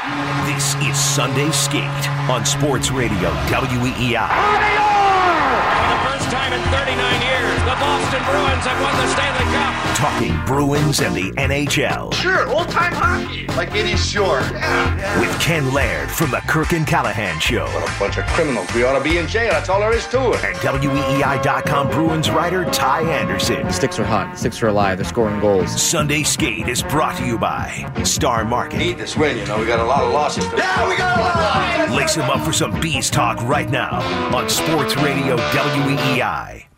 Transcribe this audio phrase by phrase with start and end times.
[0.00, 4.16] This is Sunday Skate on Sports Radio WEEI.
[5.92, 7.29] The first time in 39 years,
[7.80, 9.96] Boston Bruins have won the Stanley Cup.
[9.96, 13.46] Talking Bruins and the NHL Sure, old time hockey.
[13.56, 14.40] Like Eddie Shore.
[14.40, 15.20] Yeah, yeah.
[15.20, 18.72] with Ken Laird from the Kirk and Callahan Show A bunch of criminals.
[18.74, 19.50] We ought to be in jail.
[19.50, 20.44] That's all there is to it.
[20.44, 23.70] and WEEI.com Bruins writer Ty Anderson.
[23.72, 24.38] Sticks are hot.
[24.38, 24.98] Sticks are alive.
[24.98, 25.80] They're scoring goals.
[25.80, 28.78] Sunday Skate is brought to you by Star Market.
[28.78, 29.58] Need this win, you know.
[29.58, 30.44] We got a lot of losses.
[30.56, 31.22] Yeah, we got a
[31.90, 31.96] lot.
[31.96, 34.00] Lace him up for some bees talk right now
[34.34, 36.69] on Sports Radio WEEI.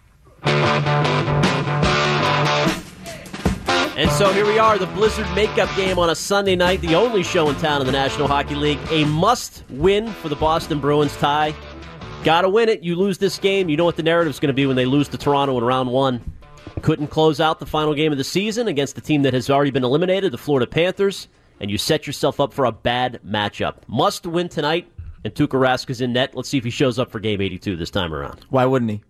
[3.94, 7.22] And so here we are, the Blizzard makeup game on a Sunday night, the only
[7.22, 8.78] show in town in the National Hockey League.
[8.90, 11.54] A must win for the Boston Bruins tie.
[12.24, 12.82] Gotta win it.
[12.82, 15.08] You lose this game, you know what the narrative's going to be when they lose
[15.10, 16.20] to Toronto in round one.
[16.80, 19.70] Couldn't close out the final game of the season against the team that has already
[19.70, 21.28] been eliminated, the Florida Panthers,
[21.60, 23.76] and you set yourself up for a bad matchup.
[23.86, 24.90] Must win tonight,
[25.24, 26.34] and Tuukka Raska's in net.
[26.34, 28.46] Let's see if he shows up for game 82 this time around.
[28.50, 29.02] Why wouldn't he?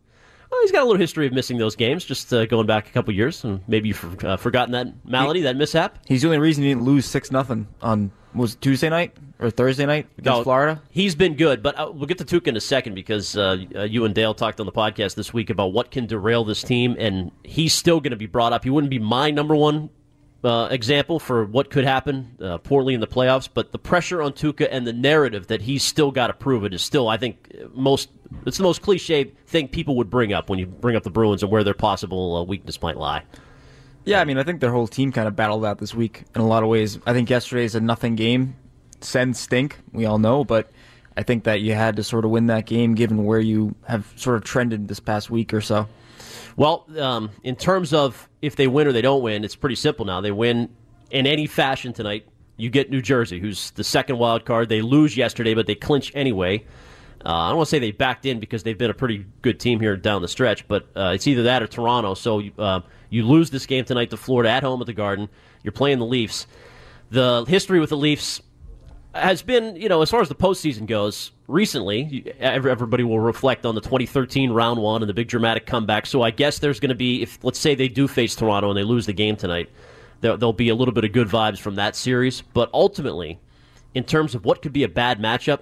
[0.53, 2.91] Well, he's got a little history of missing those games, just uh, going back a
[2.93, 5.99] couple years, and maybe you've uh, forgotten that malady, that mishap.
[6.07, 9.87] He's the only reason he didn't lose six nothing on was Tuesday night or Thursday
[9.87, 10.83] night against No, Florida.
[10.91, 13.83] He's been good, but uh, we'll get to Tuukka in a second because uh, uh,
[13.85, 16.97] you and Dale talked on the podcast this week about what can derail this team,
[16.99, 18.63] and he's still going to be brought up.
[18.63, 19.89] He wouldn't be my number one
[20.45, 24.33] uh, example for what could happen uh, poorly in the playoffs, but the pressure on
[24.33, 27.53] Tuukka and the narrative that he's still got to prove it is still, I think,
[27.73, 28.09] most
[28.47, 31.43] it's the most cliche thing people would bring up when you bring up the Bruins
[31.43, 33.23] and where their possible uh, weakness might lie.
[34.05, 36.41] Yeah, I mean, I think their whole team kind of battled out this week in
[36.41, 36.99] a lot of ways.
[37.07, 38.57] I think yesterday's a nothing game.
[39.01, 40.71] Send stink, we all know, but
[41.17, 44.13] I think that you had to sort of win that game given where you have
[44.17, 45.89] sort of trended this past week or so.
[46.57, 50.05] Well, um, in terms of if they win or they don't win, it's pretty simple
[50.05, 50.21] now.
[50.21, 50.69] They win
[51.11, 52.27] in any fashion tonight.
[52.57, 54.69] You get New Jersey, who's the second wild card.
[54.69, 56.65] They lose yesterday, but they clinch anyway.
[57.25, 59.61] Uh, I don't want to say they backed in because they've been a pretty good
[59.61, 62.15] team here down the stretch, but uh, it's either that or Toronto.
[62.15, 65.29] So uh, you lose this game tonight to Florida at home at the Garden.
[65.63, 66.47] You're playing the Leafs.
[67.11, 68.41] The history with the Leafs
[69.15, 73.75] has been, you know, as far as the postseason goes, recently, everybody will reflect on
[73.75, 76.07] the 2013 round one and the big dramatic comeback.
[76.07, 78.79] So I guess there's going to be, if let's say they do face Toronto and
[78.79, 79.69] they lose the game tonight,
[80.21, 82.41] there, there'll be a little bit of good vibes from that series.
[82.41, 83.39] But ultimately,
[83.95, 85.61] in terms of what could be a bad matchup,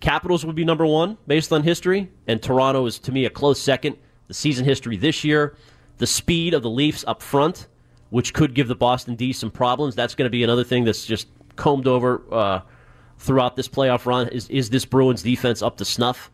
[0.00, 3.60] Capitals would be number one based on history, and Toronto is to me a close
[3.60, 3.96] second.
[4.28, 5.56] The season history this year,
[5.98, 7.68] the speed of the Leafs up front,
[8.08, 9.94] which could give the Boston D some problems.
[9.94, 12.60] That's going to be another thing that's just combed over uh,
[13.20, 14.28] throughout this playoff run.
[14.28, 16.30] Is is this Bruins defense up to snuff?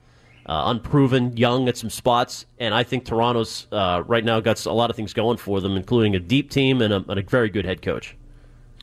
[0.47, 4.72] Uh, unproven, young at some spots, and I think Toronto's uh, right now got a
[4.72, 7.48] lot of things going for them, including a deep team and a, and a very
[7.48, 8.16] good head coach.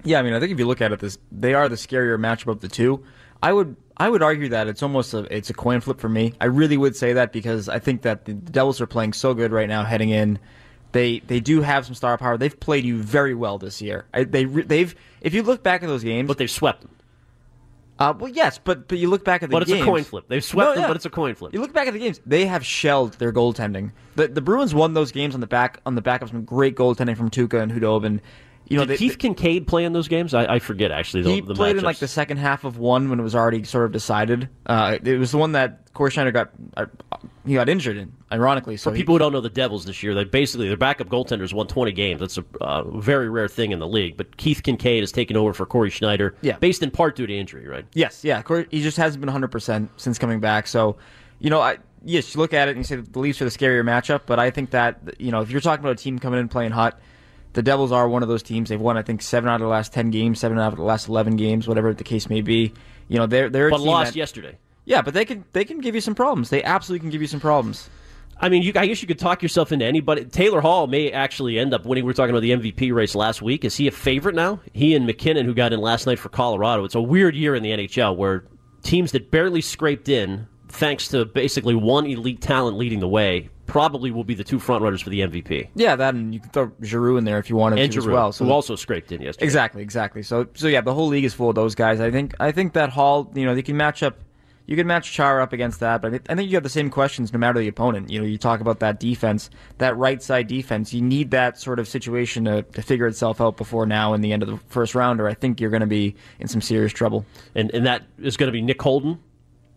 [0.03, 2.19] Yeah, I mean, I think if you look at it, this they are the scarier
[2.19, 3.05] matchup of the two.
[3.41, 6.33] I would I would argue that it's almost a it's a coin flip for me.
[6.41, 9.53] I really would say that because I think that the Devils are playing so good
[9.53, 10.39] right now heading in.
[10.91, 12.37] They they do have some star power.
[12.37, 14.03] They've played you very well this year.
[14.13, 16.91] I, they they've if you look back at those games, But they've swept them.
[18.09, 19.65] Uh, well, yes, but but you look back at the games.
[19.67, 20.25] But it's a coin flip.
[20.27, 20.87] They've swept No, them, yeah.
[20.87, 21.53] but it's a coin flip.
[21.53, 23.91] You look back at the games; they have shelled their goaltending.
[24.15, 26.75] The the Bruins won those games on the back on the back of some great
[26.75, 28.19] goaltending from Tuukka and Khudobin.
[28.69, 30.33] You know, Did they, Keith Kinkaid play in those games?
[30.33, 31.23] I, I forget actually.
[31.23, 33.63] The, he the played in like the second half of one when it was already
[33.65, 34.49] sort of decided.
[34.65, 36.85] Uh, it was the one that Cory Schneider got uh,
[37.45, 38.77] he got injured in, ironically.
[38.77, 41.09] So For he- people who don't know the Devils this year, they basically their backup
[41.09, 42.21] goaltenders won 20 games.
[42.21, 44.15] That's a uh, very rare thing in the league.
[44.15, 46.57] But Keith Kinkaid has taken over for Cory Schneider, Yeah.
[46.57, 47.85] based in part due to injury, right?
[47.93, 48.41] Yes, yeah.
[48.41, 50.67] Cory, he just hasn't been 100 percent since coming back.
[50.67, 50.95] So,
[51.39, 53.51] you know, I yes, you look at it and you say the Leafs are the
[53.51, 56.39] scarier matchup, but I think that you know if you're talking about a team coming
[56.39, 56.99] in playing hot,
[57.53, 58.69] the Devils are one of those teams.
[58.69, 60.83] They've won I think seven out of the last 10 games, seven out of the
[60.85, 62.73] last 11 games, whatever the case may be.
[63.07, 64.57] You know, they're they're But lost that- yesterday.
[64.85, 66.49] Yeah, but they can they can give you some problems.
[66.49, 67.89] They absolutely can give you some problems.
[68.41, 70.25] I mean, you, I guess you could talk yourself into anybody.
[70.25, 72.03] Taylor Hall may actually end up winning.
[72.03, 73.63] We were talking about the MVP race last week.
[73.63, 74.59] Is he a favorite now?
[74.73, 76.83] He and MacKinnon, who got in last night for Colorado.
[76.83, 78.43] It's a weird year in the NHL where
[78.81, 84.11] teams that barely scraped in, thanks to basically one elite talent leading the way, probably
[84.11, 85.67] will be the two front runners for the MVP.
[85.73, 88.05] Yeah, that and you can throw Giroux in there if you wanted And to as
[88.05, 88.31] well.
[88.31, 89.45] So who also scraped in yesterday.
[89.45, 90.21] Exactly, exactly.
[90.21, 91.99] So, so yeah, the whole league is full of those guys.
[91.99, 94.19] I think, I think that Hall, you know, they can match up.
[94.67, 96.69] You can match Chara up against that, but I think- I think you have the
[96.69, 98.11] same questions no matter the opponent.
[98.11, 99.49] You know, you talk about that defense,
[99.79, 100.93] that right side defense.
[100.93, 104.33] You need that sort of situation to, to figure itself out before now in the
[104.33, 106.93] end of the first round, or I think you're going to be in some serious
[106.93, 107.25] trouble.
[107.55, 109.17] and and that is going to be Nick Holden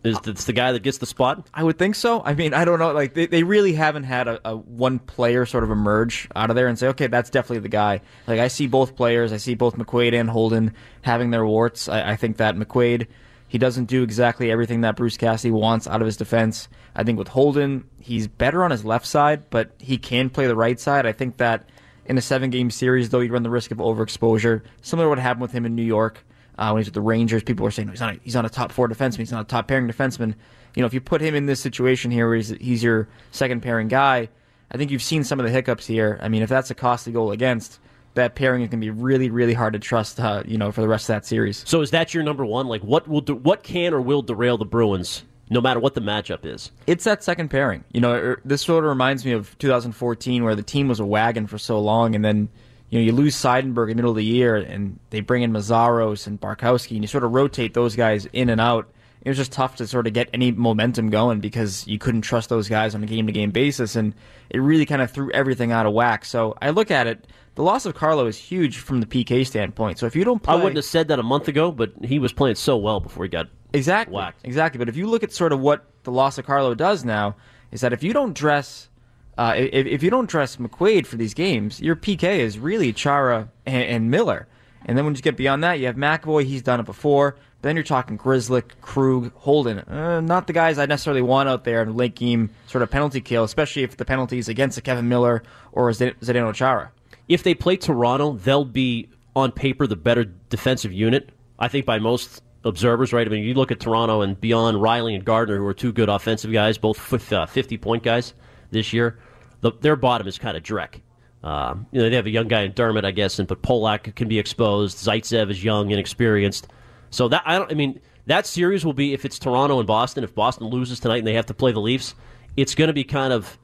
[0.06, 1.48] Is it's the guy that gets the spot?
[1.52, 2.22] I would think so.
[2.24, 2.92] I mean, I don't know.
[2.92, 6.56] Like they, they really haven't had a, a one player sort of emerge out of
[6.56, 8.00] there and say, okay, that's definitely the guy.
[8.26, 9.32] Like I see both players.
[9.32, 11.88] I see both McQuaid and Holden having their warts.
[11.88, 13.06] I, I think that McQuaid
[13.48, 16.68] he doesn't do exactly everything that Bruce Cassidy wants out of his defense.
[16.94, 20.56] I think with Holden, he's better on his left side, but he can play the
[20.56, 21.06] right side.
[21.06, 21.68] I think that
[22.06, 25.18] in a seven game series, though, you run the risk of overexposure, similar to what
[25.18, 26.24] happened with him in New York
[26.58, 27.42] uh, when he's with the Rangers.
[27.42, 29.48] People were saying he's not a, he's not a top four defenseman, he's not a
[29.48, 30.34] top pairing defenseman.
[30.74, 33.62] You know, if you put him in this situation here where he's, he's your second
[33.62, 34.28] pairing guy,
[34.70, 36.18] I think you've seen some of the hiccups here.
[36.20, 37.78] I mean, if that's a costly goal against,
[38.14, 40.18] that pairing is going to be really, really hard to trust.
[40.18, 41.62] Uh, you know, for the rest of that series.
[41.66, 42.66] So is that your number one?
[42.66, 46.00] Like, what will de- what can or will derail the Bruins, no matter what the
[46.00, 46.72] matchup is?
[46.86, 47.84] It's that second pairing.
[47.92, 51.06] You know, er, this sort of reminds me of 2014, where the team was a
[51.06, 52.48] wagon for so long, and then
[52.90, 55.52] you know you lose Seidenberg in the middle of the year, and they bring in
[55.52, 58.88] Meszaros and Bartkowski and you sort of rotate those guys in and out.
[59.22, 62.48] It was just tough to sort of get any momentum going because you couldn't trust
[62.48, 64.14] those guys on a game to game basis, and
[64.50, 66.24] it really kind of threw everything out of whack.
[66.24, 69.98] So I look at it the loss of Carlo is huge from the PK standpoint.
[69.98, 72.18] So if you don't play, I wouldn't have said that a month ago, but he
[72.18, 74.42] was playing so well before he got exactly whacked.
[74.44, 74.78] exactly.
[74.78, 77.34] But if you look at sort of what the loss of Carlo does now,
[77.72, 78.88] is that if you don't dress.
[79.38, 83.48] Uh, if, if you don't dress McQuaid for these games, your PK is really Chara
[83.66, 84.48] and, and Miller.
[84.84, 86.44] And then when you get beyond that, you have McAvoy.
[86.44, 87.32] He's done it before.
[87.60, 89.80] But then you're talking Grzelcyk, Krug, Holden.
[89.80, 93.20] Uh, not the guys I necessarily want out there in late game sort of penalty
[93.20, 95.42] kill, especially if the penalty is against a Kevan Miller
[95.72, 96.92] or Zdeno Chara
[97.28, 101.30] if they play Toronto, they'll be on paper the better defensive unit.
[101.58, 103.26] I think by most observers, right?
[103.26, 106.08] I mean, you look at Toronto and beyond Rielly and Gardiner, who are two good
[106.08, 108.34] offensive guys, both 50 point guys
[108.70, 109.18] this year.
[109.60, 111.00] The, their bottom is kind of Drek.
[111.42, 114.14] Um, you know, they have a young guy in Dermott, I guess, and but Polak
[114.14, 114.98] can be exposed.
[114.98, 116.68] Zaitsev is young, and inexperienced.
[117.10, 117.70] So that I don't.
[117.70, 120.24] I mean, that series will be if it's Toronto and Boston.
[120.24, 122.14] If Boston loses tonight and they have to play the Leafs,
[122.56, 123.58] it's going to be kind of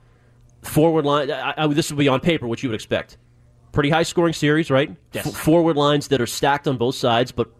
[0.62, 1.30] forward line.
[1.30, 3.16] I, I, this will be on paper what you would expect
[3.72, 4.94] pretty high scoring series, right?
[5.12, 5.26] Yes.
[5.26, 7.50] F- forward lines that are stacked on both sides, but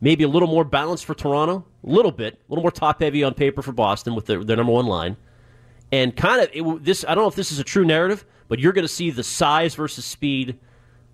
[0.00, 3.24] maybe a little more balanced for Toronto, a little bit, a little more top heavy
[3.24, 5.16] on paper for Boston with their, their number one line,
[5.92, 7.04] and kind of it, this.
[7.06, 9.24] I don't know if this is a true narrative, but you're going to see the
[9.24, 10.58] size versus speed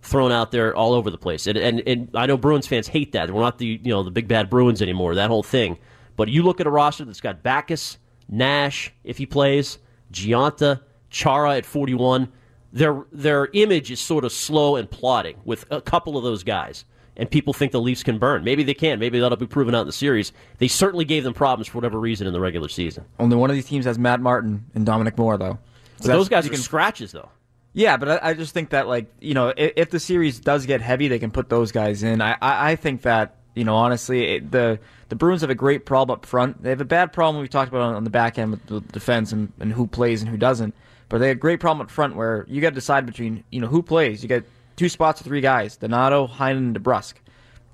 [0.03, 3.13] thrown out there all over the place, and, and and I know Bruins fans hate
[3.13, 3.31] that.
[3.31, 5.15] We're not the you know the big bad Bruins anymore.
[5.15, 5.79] That whole thing,
[6.17, 9.79] but you look at a roster that's got Backes, Nash if he plays,
[10.13, 10.81] Gionta,
[11.11, 12.33] Chara at 41
[12.77, 16.85] their their image is sort of slow and plodding with a couple of those guys.
[17.17, 18.45] And people think the Leafs can burn.
[18.45, 18.99] Maybe they can.
[18.99, 20.33] Maybe that'll be proven out in the series.
[20.59, 23.05] They certainly gave them problems for whatever reason in the regular season.
[23.19, 25.59] Only one of these teams has Matt Martin and Dominic Moore, though.
[26.01, 27.31] So those guys are can, scratches, though.
[27.73, 30.67] Yeah, but I, I, just think that, like, you know, if, if, the series does
[30.67, 32.21] get heavy, they can put those guys in.
[32.21, 34.79] I, I, I think that, you know, honestly, it, the
[35.09, 36.63] the Bruins have a great problem up front.
[36.63, 38.81] They have a bad problem we talked about on, on the back end with the
[38.81, 40.75] defense and, and who plays and who doesn't.
[41.09, 43.61] But they have a great problem up front where you got to decide between you
[43.61, 44.23] know who plays.
[44.23, 44.43] You got
[44.77, 47.15] two spots with three guys: Donato, Heinen, and DeBrusk.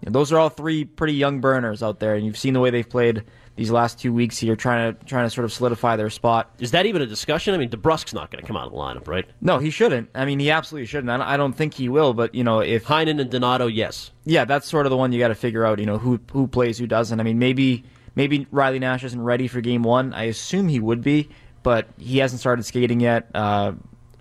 [0.00, 2.60] You know, those are all three pretty young burners out there, and you've seen the
[2.60, 3.22] way they've played
[3.54, 6.50] these last two weeks here, trying to trying to sort of solidify their spot.
[6.58, 7.54] Is that even a discussion?
[7.54, 9.26] I mean, DeBrusk's not going to come out of the lineup, right?
[9.40, 10.08] No, he shouldn't.
[10.14, 11.10] I mean, he absolutely shouldn't.
[11.10, 12.14] I don't think he will.
[12.14, 15.19] But you know, if Heinen and Donato, yes, yeah, that's sort of the one you
[15.19, 15.78] got to figure out.
[15.78, 17.20] You know, who who plays, who doesn't.
[17.20, 17.84] I mean, maybe
[18.14, 20.14] maybe Riley Nash isn't ready for Game One.
[20.14, 21.28] I assume he would be,
[21.62, 23.28] but he hasn't started skating yet.
[23.34, 23.72] Uh,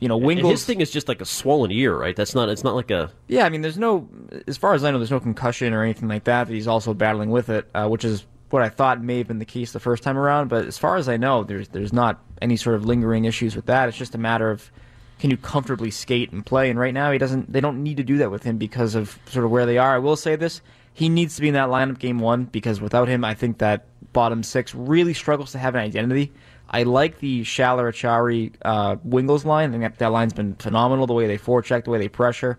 [0.02, 0.50] you know, Wingels.
[0.50, 2.16] his thing is just like a swollen ear, right?
[2.16, 2.50] That's not.
[2.50, 3.12] It's not like a.
[3.28, 4.10] Yeah, I mean, there's no,
[4.48, 6.48] as far as I know, there's no concussion or anything like that.
[6.48, 9.38] That he's also battling with it, uh, which is what I thought may have been
[9.38, 10.48] the case the first time around.
[10.48, 13.68] But as far as I know, there's there's not any sort of lingering issues with
[13.68, 13.90] that.
[13.90, 14.72] It's just a matter of
[15.20, 16.72] can you comfortably skate and play.
[16.72, 17.54] And right now, he doesn't.
[17.54, 19.94] They don't need to do that with him because of sort of where they are.
[19.94, 20.62] I will say this:
[20.96, 23.86] he needs to be in that lineup game one because without him, I think that
[24.14, 26.32] bottom six really struggles to have an identity.
[26.72, 29.70] I like the Schaller Acciari uh, Wingels line.
[29.70, 31.06] I think that, that line's been phenomenal.
[31.06, 32.58] The way they forecheck, the way they pressure.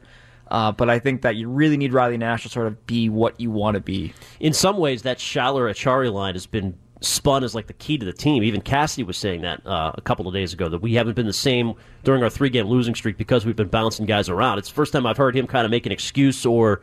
[0.49, 3.40] Uh, but I think that you really need Riley Nash to sort of be what
[3.40, 4.12] you want to be.
[4.38, 8.04] In some ways, that Schaller Acciari line has been spun as like the key to
[8.04, 8.42] the team.
[8.42, 11.26] Even Cassidy was saying that uh, a couple of days ago that we haven't been
[11.26, 14.59] the same during our three game losing streak because we've been bouncing guys around.
[14.59, 16.83] It's the first time I've heard him kind of make an excuse or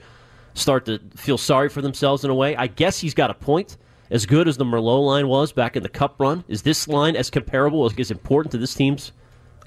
[0.55, 2.55] start to feel sorry for themselves in a way.
[2.55, 3.77] I guess he's got a point
[4.11, 6.43] as good as the Merlot line was back in the Cup run?
[6.47, 9.11] Is this line as comparable as, as important to this team's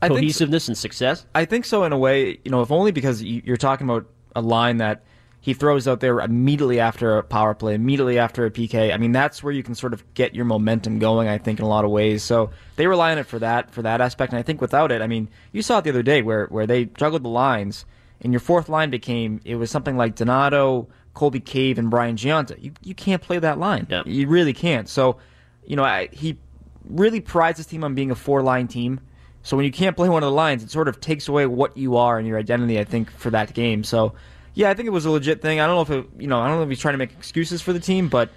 [0.01, 0.71] cohesiveness so.
[0.71, 1.27] and success?
[1.35, 2.39] I think so in a way.
[2.45, 5.05] You know, if only because you're talking about a line that
[5.43, 8.95] he throws out there immediately after a power play, immediately after a PK.
[8.95, 11.29] I mean, that's where you can sort of get your momentum going.
[11.29, 12.23] I think in a lot of ways.
[12.23, 14.33] So they rely on it for that for that aspect.
[14.33, 16.67] And I think without it, I mean, you saw it the other day where where
[16.67, 17.85] they juggled the lines,
[18.21, 20.89] and your fourth line became it was something like Donato.
[21.14, 22.61] Colby Cave and Brian Gionta.
[22.62, 23.87] You you can't play that line.
[23.90, 24.07] Yep.
[24.07, 24.88] You really can't.
[24.88, 25.19] So
[25.64, 26.38] you know, I, he
[26.85, 29.00] really prides his team on being a four line team.
[29.42, 31.76] So when you can't play one of the lines, it sort of takes away what
[31.76, 32.78] you are and your identity.
[32.78, 33.85] I think for that game.
[33.85, 34.14] So
[34.54, 35.61] yeah, I think it was a legit thing.
[35.61, 37.12] I don't know if it, you know, I don't know if he's trying to make
[37.12, 38.31] excuses for the team, but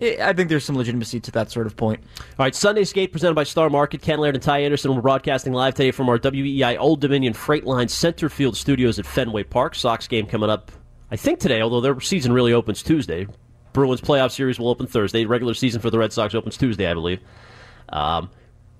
[0.00, 2.00] I think there's some legitimacy to that sort of point.
[2.20, 4.00] All right, Sunday Skate presented by Star Market.
[4.00, 4.94] Ken Laird and Ty Anderson.
[4.94, 9.06] We're broadcasting live today from our WEEI Old Dominion Freight Line Center Field studios at
[9.06, 9.74] Fenway Park.
[9.74, 10.70] Sox game coming up,
[11.10, 13.26] I think today, although their season really opens Tuesday.
[13.72, 15.24] Bruins playoff series will open Thursday.
[15.24, 17.20] Regular season for the Red Sox opens Tuesday, I believe.
[17.90, 18.30] Um,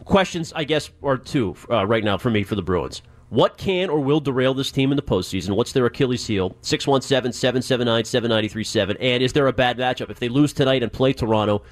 [0.05, 3.03] questions, I guess, are two uh, right now for me for the Bruins.
[3.31, 5.55] What can or will derail this team in the postseason?
[5.55, 6.57] What's their Achilles heel?
[6.63, 8.97] 617 779 7937.
[8.99, 10.11] And is there a bad matchup?
[10.11, 11.63] If they lose tonight and play Toronto,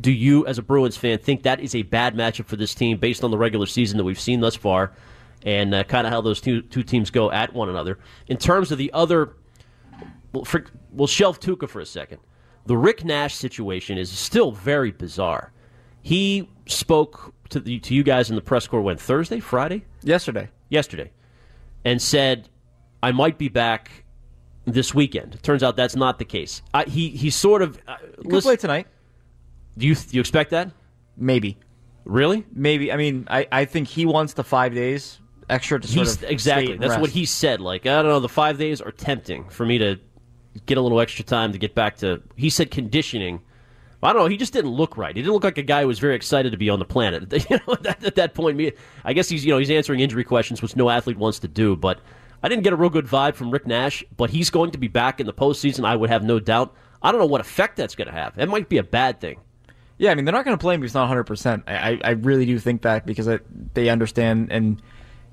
[0.00, 2.98] do you, as a Bruins fan, think that is a bad matchup for this team
[2.98, 4.92] based on the regular season that we've seen thus far
[5.44, 7.98] and uh, kind of how those two, two teams go at one another?
[8.26, 9.34] In terms of the other,
[10.34, 12.18] we'll, for, we'll shelve Tuukka for a second.
[12.66, 15.52] The Rick Nash situation is still very bizarre.
[16.02, 20.50] He spoke to, the, to you guys in the press corps when Thursday, Friday, Yesterday,
[20.68, 21.10] yesterday,
[21.84, 22.48] and said,
[23.02, 24.04] "I might be back
[24.66, 26.60] this weekend." Turns out that's not the case.
[26.74, 27.78] I, he he sort of.
[27.88, 28.86] Uh, could listen- play tonight,
[29.78, 30.70] do you you expect that?
[31.16, 31.56] maybe,
[32.04, 32.44] Really?
[32.52, 32.92] maybe.
[32.92, 36.30] I mean, I, I think he wants the five days extra to sort He's, of
[36.30, 36.76] exactly.
[36.76, 37.60] That's what he said.
[37.60, 39.98] Like I don't know, the five days are tempting for me to
[40.66, 42.22] get a little extra time to get back to.
[42.36, 43.40] He said conditioning.
[44.02, 44.28] I don't know.
[44.28, 45.16] He just didn't look right.
[45.16, 47.32] He didn't look like a guy who was very excited to be on the planet.
[47.50, 50.24] You know, at that, at that point, I guess he's you know he's answering injury
[50.24, 51.74] questions, which no athlete wants to do.
[51.74, 52.00] But
[52.42, 54.04] I didn't get a real good vibe from Rick Nash.
[54.16, 55.86] But he's going to be back in the postseason.
[55.86, 56.74] I would have no doubt.
[57.02, 58.38] I don't know what effect that's going to have.
[58.38, 59.40] It might be a bad thing.
[59.96, 61.62] Yeah, I mean, they're not going to play him if he's not 100%.
[61.66, 64.50] I, I, I really do think that because it, they understand.
[64.50, 64.82] And,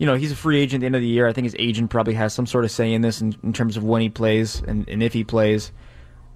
[0.01, 1.27] you know, he's a free agent at the end of the year.
[1.27, 3.77] I think his agent probably has some sort of say in this in, in terms
[3.77, 5.71] of when he plays and, and if he plays.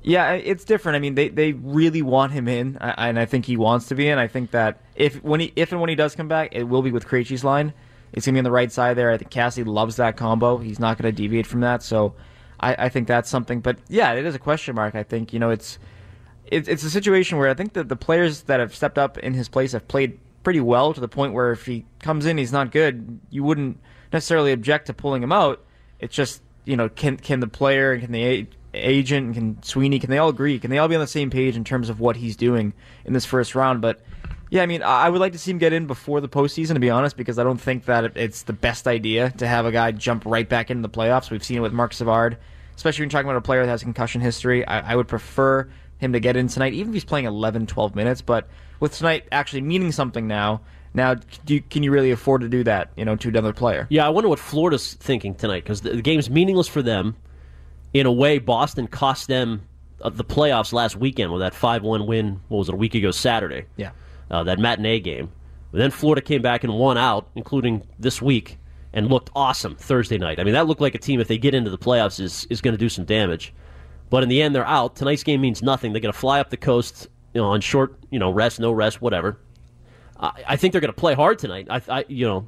[0.03, 0.97] Yeah, it's different.
[0.97, 4.07] I mean, they, they really want him in, and I think he wants to be
[4.07, 4.19] in.
[4.19, 6.83] I think that if when he if and when he does come back, it will
[6.83, 7.73] be with Krejci's line.
[8.13, 9.09] It's gonna be on the right side there.
[9.09, 10.57] I think Cassie loves that combo.
[10.59, 11.81] He's not gonna deviate from that.
[11.81, 12.13] So,
[12.59, 13.61] I, I think that's something.
[13.61, 14.93] But yeah, it is a question mark.
[14.93, 15.79] I think you know it's
[16.45, 19.33] it, it's a situation where I think that the players that have stepped up in
[19.33, 22.53] his place have played pretty well to the point where if he comes in, he's
[22.53, 23.19] not good.
[23.29, 23.81] You wouldn't
[24.13, 25.65] necessarily object to pulling him out.
[25.99, 29.99] It's just you know can can the player and can the agent and can Sweeney
[29.99, 30.57] can they all agree?
[30.59, 32.73] Can they all be on the same page in terms of what he's doing
[33.03, 33.81] in this first round?
[33.81, 34.01] But
[34.51, 36.79] yeah, I mean, I would like to see him get in before the postseason, to
[36.79, 39.91] be honest, because I don't think that it's the best idea to have a guy
[39.91, 41.31] jump right back into the playoffs.
[41.31, 42.37] We've seen it with Marc Savard,
[42.75, 44.63] especially when you're talking about a player that has concussion history.
[44.65, 47.95] I, I would prefer him to get in tonight, even if he's playing 11, 12
[47.95, 48.21] minutes.
[48.21, 48.47] But
[48.79, 50.61] with tonight actually meaning something now,
[50.93, 52.91] now do you, can you really afford to do that?
[52.95, 53.87] You know, to another player?
[53.89, 57.15] Yeah, I wonder what Florida's thinking tonight because the, the game's meaningless for them.
[57.93, 59.61] In a way, Boston cost them
[60.01, 62.95] uh, the playoffs last weekend with that 5 1 win, what was it, a week
[62.95, 63.65] ago Saturday?
[63.77, 63.91] Yeah.
[64.29, 65.31] Uh, that matinee game.
[65.71, 68.57] But then Florida came back and won out, including this week,
[68.93, 70.39] and looked awesome Thursday night.
[70.39, 72.61] I mean, that looked like a team, if they get into the playoffs, is, is
[72.61, 73.53] going to do some damage.
[74.09, 74.95] But in the end, they're out.
[74.95, 75.91] Tonight's game means nothing.
[75.91, 78.71] They're going to fly up the coast you know, on short, you know, rest, no
[78.71, 79.37] rest, whatever.
[80.17, 81.67] I, I think they're going to play hard tonight.
[81.69, 82.47] I, I, you know,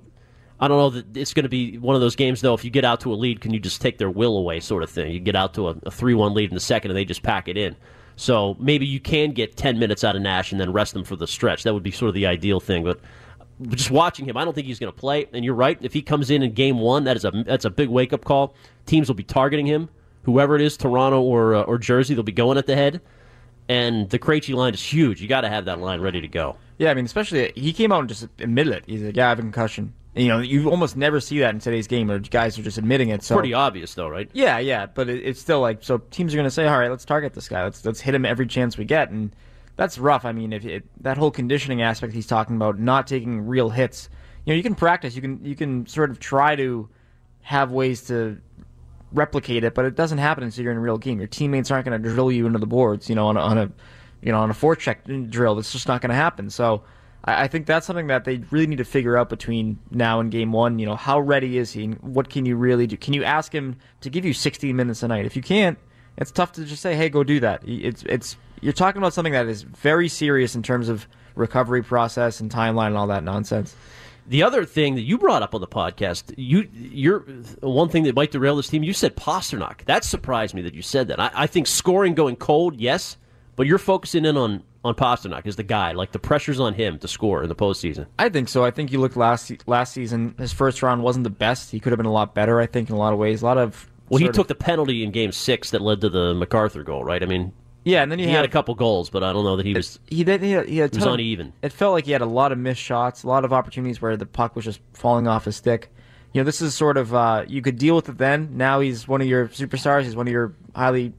[0.60, 2.54] I don't know that it's going to be one of those games though.
[2.54, 4.82] If you get out to a lead, can you just take their will away, sort
[4.82, 5.12] of thing?
[5.12, 7.58] You get out to a, three-one lead in the second, and they just pack it
[7.58, 7.76] in.
[8.16, 11.16] So maybe you can get ten minutes out of Nash and then rest them for
[11.16, 11.64] the stretch.
[11.64, 12.84] That would be sort of the ideal thing.
[12.84, 13.00] But
[13.70, 15.28] just watching him, I don't think he's going to play.
[15.34, 15.78] And you're right.
[15.82, 18.24] If he comes in in game one, that is a that's a big wake up
[18.24, 18.56] call.
[18.88, 19.90] Teams will be targeting him.
[20.24, 23.02] Whoever it is, Toronto or uh, or Jersey, they'll be going at the head.
[23.70, 25.22] And the Krejci line is huge.
[25.22, 26.56] You got to have that line ready to go.
[26.78, 28.84] Yeah, I mean, especially he came out and just admitted it.
[28.88, 31.54] He's like, "Yeah, I have a concussion." And, you know, you almost never see that
[31.54, 33.24] in today's game where guys are just admitting it.
[33.24, 34.30] So Pretty obvious, though, right?
[34.34, 36.00] Yeah, yeah, but it, it's still like so.
[36.12, 37.64] Teams are going to say, "All right, let's target this guy.
[37.64, 39.36] Let's let's hit him every chance we get," and
[39.76, 40.26] that's rough.
[40.26, 44.10] I mean, if it, that whole conditioning aspect he's talking about, not taking real hits,
[44.46, 45.16] you know, you can practice.
[45.16, 46.90] You can you can sort of try to
[47.42, 48.40] have ways to
[49.18, 51.20] replicate it, but it doesn't happen until you're in a real game.
[51.20, 53.58] Your teammates aren't going to drill you into the boards, you know, on a, on
[53.58, 53.72] a
[54.22, 55.56] you know on a forecheck drill.
[55.56, 56.50] That's just not going to happen.
[56.50, 56.84] So.
[57.24, 60.32] I I think that's something that they really need to figure out between now and
[60.32, 60.80] game one.
[60.80, 61.88] You know, how ready is he?
[61.88, 62.96] What can you really do?
[62.96, 65.26] Can you ask him to give you 60 minutes a night?
[65.26, 65.78] If you can't,
[66.18, 69.34] it's tough to just say, "Hey, go do that." It's it's you're talking about something
[69.34, 73.76] that is very serious in terms of recovery process and timeline and all that nonsense.
[74.28, 77.20] The other thing that you brought up on the podcast, you you're
[77.62, 78.84] one thing that might derail this team.
[78.84, 79.86] You said Pastrnak.
[79.86, 81.20] That surprised me that you said that.
[81.20, 83.18] I, I think scoring going cold, yes,
[83.56, 85.94] but you're focusing in on on Pastrnak as the guy.
[85.94, 88.08] Like the pressure's on him to score in the postseason.
[88.20, 88.64] I think so.
[88.66, 90.36] I think you look last last season.
[90.38, 91.72] His first round wasn't the best.
[91.72, 92.60] He could have been a lot better.
[92.60, 93.42] I think in a lot of ways.
[93.42, 96.10] A lot of Well, he took of- the penalty in Game Six that led to
[96.10, 97.24] the MacArthur goal, right?
[97.24, 97.54] I mean,
[97.88, 99.98] Yeah, and then he had, a couple goals, but I don't know that he was.
[100.08, 100.46] He didn't.
[100.46, 101.54] He had, he had a was ton of- uneven.
[101.62, 104.18] It felt like he had a lot of missed shots, a lot of opportunities where
[104.18, 105.90] the puck was just falling off his stick.
[106.34, 108.58] You know, this is sort of uh, you could deal with it then.
[108.58, 110.04] Now he's one of your superstars.
[110.04, 111.14] He's one of your highly,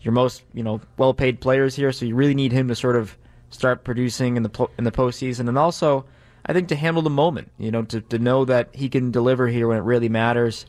[0.00, 1.92] your most you know well-paid players here.
[1.92, 3.18] So you really need him to sort of
[3.50, 6.06] start producing in the pl- in the postseason, and also
[6.46, 7.52] I think to handle the moment.
[7.58, 10.64] You know, to to know that he can deliver here when it really matters.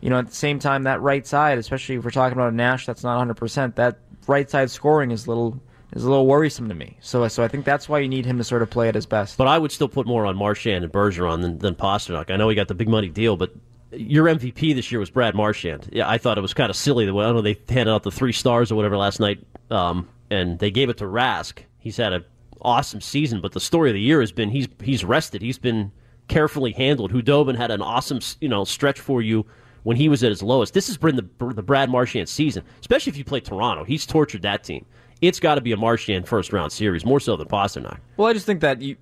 [0.00, 2.56] You know, at the same time, that right side, especially if we're talking about a
[2.56, 5.60] Nash that's not 100, percent that right side scoring is a little
[5.92, 6.96] is a little worrisome to me.
[7.00, 9.06] So so I think that's why you need him to sort of play at his
[9.06, 9.36] best.
[9.36, 12.30] But I would still put more on Marchand and Bergeron than, than Pastrnak.
[12.30, 13.54] I know he got the big money deal, but
[13.92, 15.88] your MVP this year was Brad Marchand.
[15.92, 17.92] Yeah, I thought it was kind of silly the way I don't know they handed
[17.92, 21.58] out the three stars or whatever last night, um, and they gave it to Rask.
[21.78, 22.24] He's had an
[22.62, 25.42] awesome season, but the story of the year has been he's he's rested.
[25.42, 25.90] He's been
[26.28, 27.12] carefully handled.
[27.12, 29.44] Khudobin had an awesome you know stretch for you
[29.82, 30.74] when he was at his lowest.
[30.74, 33.84] This has been the the Brad Marchand season, especially if you play Toronto.
[33.84, 34.84] He's tortured that team.
[35.20, 37.98] It's got to be a Marchand first round series, more so than Pastrnak.
[38.16, 38.96] Well, I just think that you,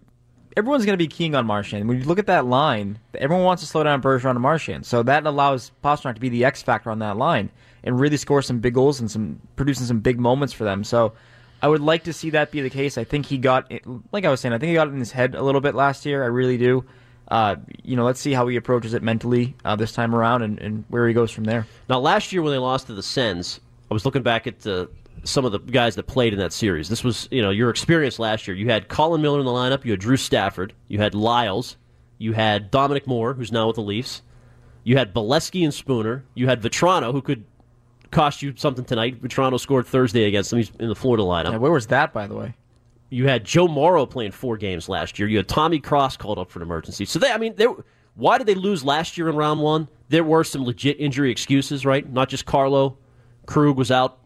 [0.56, 1.88] everyone's going to be keying on Marchand.
[1.88, 4.84] When you look at that line, everyone wants to slow down Bergeron and Marchand.
[4.84, 7.50] So that allows Pastrnak to be the X factor on that line
[7.84, 10.82] and really score some big goals and some producing some big moments for them.
[10.82, 11.12] So
[11.62, 12.98] I would like to see that be the case.
[12.98, 13.72] I think he got,
[14.10, 16.04] like I was saying, I think he got in his head a little bit last
[16.04, 16.24] year.
[16.24, 16.84] I really do.
[17.28, 20.58] Uh, you know, let's see how he approaches it mentally uh, this time around and,
[20.60, 21.66] and where he goes from there.
[21.88, 24.88] Now, last year when they lost to the Sens, I was looking back at the,
[25.24, 26.88] some of the guys that played in that series.
[26.88, 28.56] This was, you know, your experience last year.
[28.56, 29.84] You had Colin Miller in the lineup.
[29.84, 30.72] You had Drew Stafford.
[30.88, 31.76] You had Liles.
[32.16, 34.22] You had Dominic Moore, who's now with the Leafs.
[34.84, 36.24] You had Beleskey and Spooner.
[36.34, 37.44] You had Vatrano, who could
[38.10, 39.22] cost you something tonight.
[39.22, 40.58] Vatrano scored Thursday against them.
[40.60, 41.52] He's in the Florida lineup.
[41.52, 42.54] Yeah, where was that, by the way?
[43.10, 45.28] You had Joe Morrow playing four games last year.
[45.28, 47.04] You had Tommy Cross called up for an emergency.
[47.04, 47.66] So they, I mean, they,
[48.14, 49.88] why did they lose last year in round one?
[50.08, 52.10] There were some legit injury excuses, right?
[52.10, 52.98] Not just Carlo.
[53.46, 54.18] Krug was out.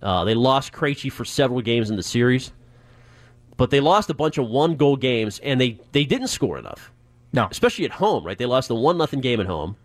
[0.00, 2.52] Uh, they lost Krejci for several games in the series,
[3.56, 6.92] but they lost a bunch of one goal games, and they, they didn't score enough.
[7.32, 8.36] No, especially at home, right?
[8.36, 9.76] They lost the one nothing game at home.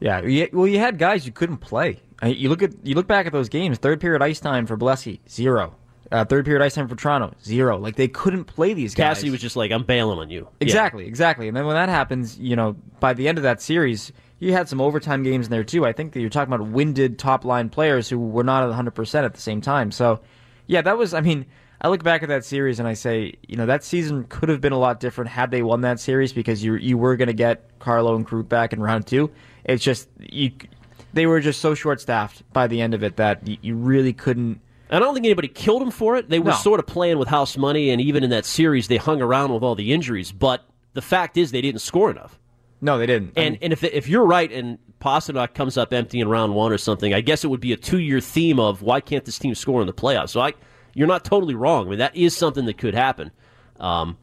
[0.00, 2.00] Yeah, well, you had guys you couldn't play.
[2.24, 3.78] You look at you look back at those games.
[3.78, 5.76] Third period ice time for Blessy, zero.
[6.12, 7.78] Uh, third period ice time for Toronto, zero.
[7.78, 9.16] Like they couldn't play these guys.
[9.16, 11.48] Cassidy was just like, "I'm bailing on you." Exactly, exactly.
[11.48, 14.68] And then when that happens, you know, by the end of that series, you had
[14.68, 15.86] some overtime games in there too.
[15.86, 19.24] I think that you're talking about winded top line players who were not at 100%
[19.24, 19.92] at the same time.
[19.92, 20.20] So,
[20.66, 21.46] yeah, that was, I mean,
[21.80, 24.60] I look back at that series and I say, you know, that season could have
[24.60, 27.34] been a lot different had they won that series because you you were going to
[27.34, 29.30] get Carlo and Krug back in round two.
[29.64, 30.50] It's just, you,
[31.12, 34.12] they were just so short staffed by the end of it that you, you really
[34.12, 34.60] couldn't.
[34.92, 36.28] I don't think anybody killed him for it.
[36.28, 36.56] They were No.
[36.56, 39.62] sort of playing with house money, and even in that series, they hung around with
[39.62, 40.32] all the injuries.
[40.32, 42.38] But the fact is, they didn't score enough.
[42.80, 43.32] No, they didn't.
[43.36, 46.78] And and if if you're right, and Pastrnak comes up empty in round one or
[46.78, 49.54] something, I guess it would be a two year theme of why can't this team
[49.54, 50.30] score in the playoffs?
[50.30, 50.52] So I,
[50.94, 51.86] you're not totally wrong.
[51.86, 53.30] I mean, that is something that could happen.
[53.80, 54.18] Um,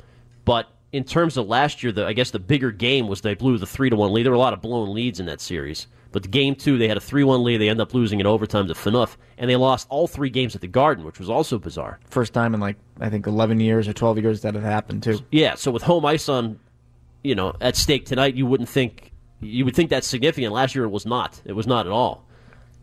[0.46, 3.58] but in terms of last year, the I guess the bigger game was they blew
[3.58, 4.24] the three to one lead.
[4.26, 5.88] There were a lot of blown leads in that series.
[6.12, 7.58] But the game two, they had a three one lead.
[7.58, 10.62] They end up losing in overtime to Phaneuf, and they lost all three games at
[10.62, 12.00] the Garden, which was also bizarre.
[12.10, 15.20] First time in like, I think 11 years or 12 years that had happened too.
[15.32, 16.60] Yeah, so with home ice on,
[17.24, 20.54] you know, at stake tonight, you wouldn't think you would think that's significant.
[20.54, 21.42] Last year, it was not.
[21.46, 22.26] It was not at all.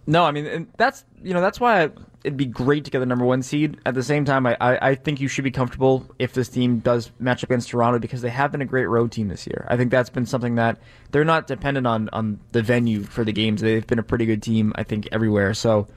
[0.06, 1.90] No, I mean that's you know that's why
[2.26, 3.78] it'd be great to get the number one seed.
[3.86, 6.78] At the same time, I, I, I think you should be comfortable if this team
[6.80, 9.66] does match up against Toronto because they have been a great road team this year.
[9.68, 10.78] I think that's been something that
[11.10, 13.60] they're not dependent on on the venue for the games.
[13.60, 15.54] They've been a pretty good team, I think, everywhere.
[15.54, 15.88] So.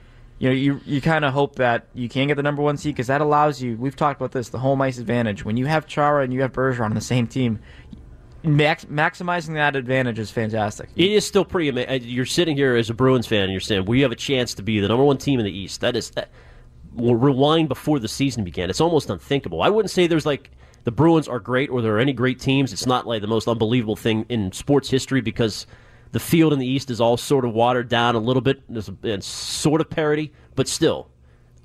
[0.42, 2.96] You know, you you kind of hope that you can get the number one seed
[2.96, 3.76] because that allows you.
[3.76, 5.44] We've talked about this, the home ice advantage.
[5.44, 7.60] When you have Chara and you have Bergeron on the same team,
[8.44, 10.90] max, maximizing that advantage is fantastic.
[10.96, 11.90] It is still pretty amazing.
[11.90, 14.54] Uh, you're sitting here as a Bruins fan, and you're saying we have a chance
[14.56, 15.82] to be the number one team in the East.
[15.82, 16.30] That is, that,
[16.94, 18.70] we'll rewind before the season began.
[18.70, 19.62] It's almost unthinkable.
[19.62, 20.52] I wouldn't say there's like
[20.84, 22.74] the Bruins are great or there are any great teams.
[22.74, 25.68] It's not like the most unbelievable thing in sports history because
[26.12, 28.62] the field in the East is all sort of watered down a little bit.
[28.70, 31.10] There's a, it's sort of parity, but still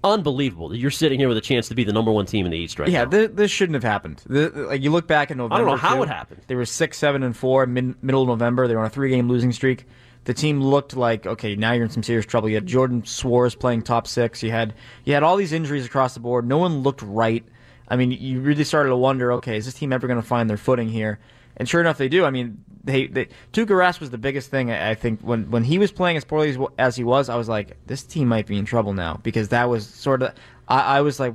[0.04, 2.52] unbelievable that you're sitting here with a chance to be the number one team in
[2.52, 3.10] the East right Yeah, now.
[3.10, 4.22] th- this shouldn't have happened.
[4.26, 5.54] The, like you look back in November.
[5.54, 6.42] I don't know how too, it happened.
[6.46, 8.68] They were six, seven, and four mid- middle of November.
[8.68, 9.86] They were on a three-game losing streak.
[10.24, 12.48] The team looked like okay, now you're in some serious trouble.
[12.48, 14.42] You had Jordan Szwarz playing top six.
[14.42, 16.46] You had you had all these injuries across the board.
[16.46, 17.44] No one looked right.
[17.88, 20.48] I mean, you really started to wonder, okay, is this team ever going to find
[20.48, 21.18] their footing here?
[21.56, 22.24] And sure enough, they do.
[22.24, 24.70] I mean, they, they Tuukka Rask was the biggest thing.
[24.70, 27.48] I think when when he was playing as poorly as, as he was, I was
[27.48, 30.34] like, this team might be in trouble now because that was sort of.
[30.68, 31.34] I, I was like,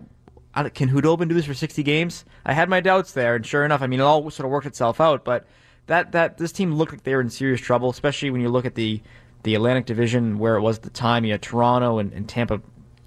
[0.73, 2.25] can Khudobin do this for 60 games?
[2.45, 4.67] I had my doubts there, and sure enough, I mean, it all sort of worked
[4.67, 5.23] itself out.
[5.23, 5.45] But
[5.87, 8.65] that that this team looked like they were in serious trouble, especially when you look
[8.65, 9.01] at the
[9.43, 11.25] the Atlantic Division where it was at the time.
[11.25, 12.61] You had Toronto and, and Tampa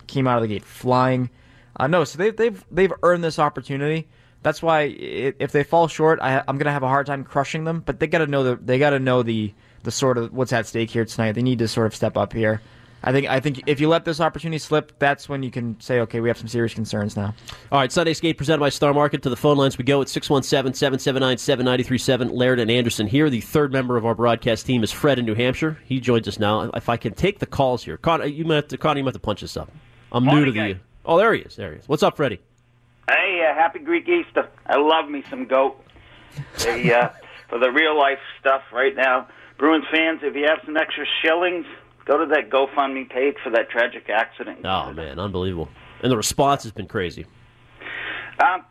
[0.06, 1.30] came out of the gate flying.
[1.76, 4.08] Uh, no, so they've they've they've earned this opportunity.
[4.42, 7.64] That's why if they fall short, I, am going to have a hard time crushing
[7.64, 7.82] them.
[7.84, 10.52] But they got to know the they got to know the the sort of what's
[10.52, 11.32] at stake here tonight.
[11.32, 12.60] They need to sort of step up here.
[13.04, 15.98] I think I think if you let this opportunity slip, that's when you can say,
[16.00, 17.34] okay, we have some serious concerns now.
[17.72, 19.22] All right, Sunday Skate presented by Star Market.
[19.22, 22.30] To the phone lines we go at 617-779-7937.
[22.32, 23.28] Laird and Anderson here.
[23.28, 25.78] The third member of our broadcast team is Fred in New Hampshire.
[25.84, 26.70] He joins us now.
[26.74, 27.96] If I can take the calls here.
[27.96, 29.68] Con, you might have to, Con, you might have to punch this up.
[30.12, 30.74] I'm Morning, new to the...
[30.74, 30.76] guys.
[31.04, 31.56] Oh, there he is.
[31.56, 31.88] There he is.
[31.88, 32.38] What's up, Freddie?
[33.08, 34.48] Hey, uh, happy Greek Easter.
[34.66, 35.76] I love me some goat.
[36.58, 37.08] They, uh,
[37.48, 39.28] for the real life stuff right now.
[39.58, 41.66] Bruins fans, if you have some extra shillings,
[42.04, 44.64] go to that GoFundMe page for that tragic accident.
[44.64, 45.68] Oh, man, unbelievable.
[46.02, 47.26] And the response has been crazy.
[48.42, 48.64] Um,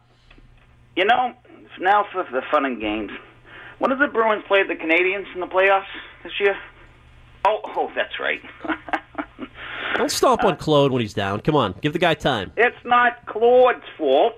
[0.95, 1.33] you know,
[1.79, 3.11] now for the fun and games.
[3.79, 5.85] When did the Bruins play the Canadiens in the playoffs
[6.23, 6.55] this year?
[7.45, 8.41] Oh, oh, that's right.
[10.01, 11.41] Don't stomp on Claude when he's down.
[11.41, 12.51] Come on, give the guy time.
[12.57, 14.33] It's not Claude's fault.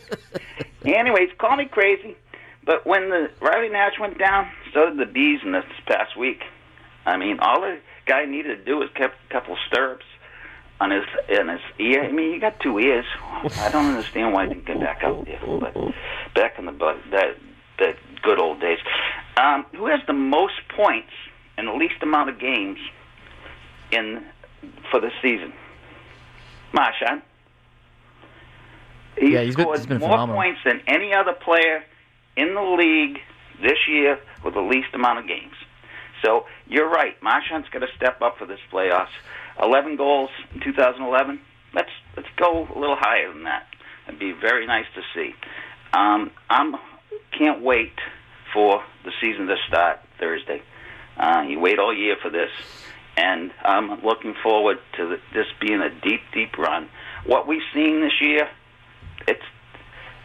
[0.86, 2.16] Anyways, call me crazy,
[2.64, 6.44] but when the Riley Nash went down, so did the Bees in this past week.
[7.04, 10.06] I mean, all the guy needed to do was keep a couple stirrups
[10.80, 12.04] on his in his ear.
[12.04, 13.04] I mean, he got two ears.
[13.20, 15.76] I don't understand why he didn't get back out there, but
[16.34, 16.72] back in the
[17.10, 17.36] that
[17.78, 18.78] that good old days.
[19.36, 21.12] Um, who has the most points
[21.58, 22.78] and the least amount of games
[23.90, 24.24] in
[24.90, 25.52] for the season?
[26.72, 27.22] Marchand.
[29.18, 30.36] He Yeah, he's been- scored he's been more phenomenal.
[30.36, 31.84] points than any other player
[32.36, 33.20] in the league
[33.60, 35.54] this year with the least amount of games.
[36.22, 37.20] So you're right.
[37.22, 39.08] Marchand's got to step up for this playoffs.
[39.62, 41.40] 11 goals in 2011.
[41.74, 43.66] Let's let's go a little higher than that.
[44.06, 45.34] It'd be very nice to see.
[45.92, 46.76] Um, I'm
[47.32, 47.92] can't wait
[48.52, 50.62] for the season to start Thursday.
[51.18, 52.50] Uh, you wait all year for this,
[53.16, 56.88] and I'm looking forward to the, this being a deep, deep run.
[57.26, 58.48] What we've seen this year,
[59.28, 59.42] it's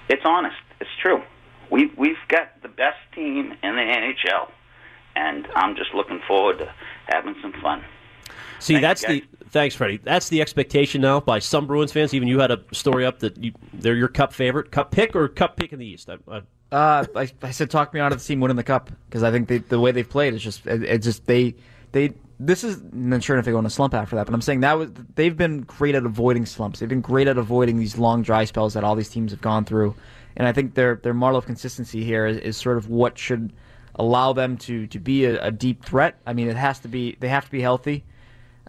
[0.10, 0.56] it's honest.
[0.80, 1.21] It's true.
[1.69, 4.50] We we've got the best team in the NHL,
[5.15, 6.73] and I'm just looking forward to
[7.08, 7.84] having some fun.
[8.60, 9.21] See, Thanks, that's guys.
[9.39, 9.97] the thanks, Freddie.
[9.97, 12.13] That's the expectation now by some Bruins fans.
[12.13, 15.28] Even you had a story up that you, they're your Cup favorite, Cup pick or
[15.28, 16.10] Cup pick in the East.
[16.10, 18.89] I, I, Uh, I, I said talk me out of the team winning the cup
[19.08, 21.56] because I think they, the way they've played is just it, it just they
[21.91, 24.41] they this is not sure if they go in a slump after that, but I'm
[24.41, 26.80] saying that was they've been great at avoiding slumps.
[26.80, 29.65] They've been great at avoiding these long dry spells that all these teams have gone
[29.65, 29.95] through,
[30.36, 33.54] and I think their their model of consistency here is, is sort of what should
[33.95, 36.19] allow them to to be a, a deep threat.
[36.28, 38.06] I mean, it has to be they have to be healthy.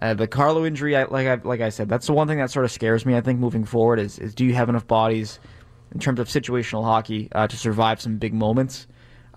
[0.00, 2.50] Uh, the Carlo injury, I, like I like I said, that's the one thing that
[2.50, 3.16] sort of scares me.
[3.16, 5.40] I think moving forward is is do you have enough bodies
[5.92, 8.87] in terms of situational hockey uh, to survive some big moments?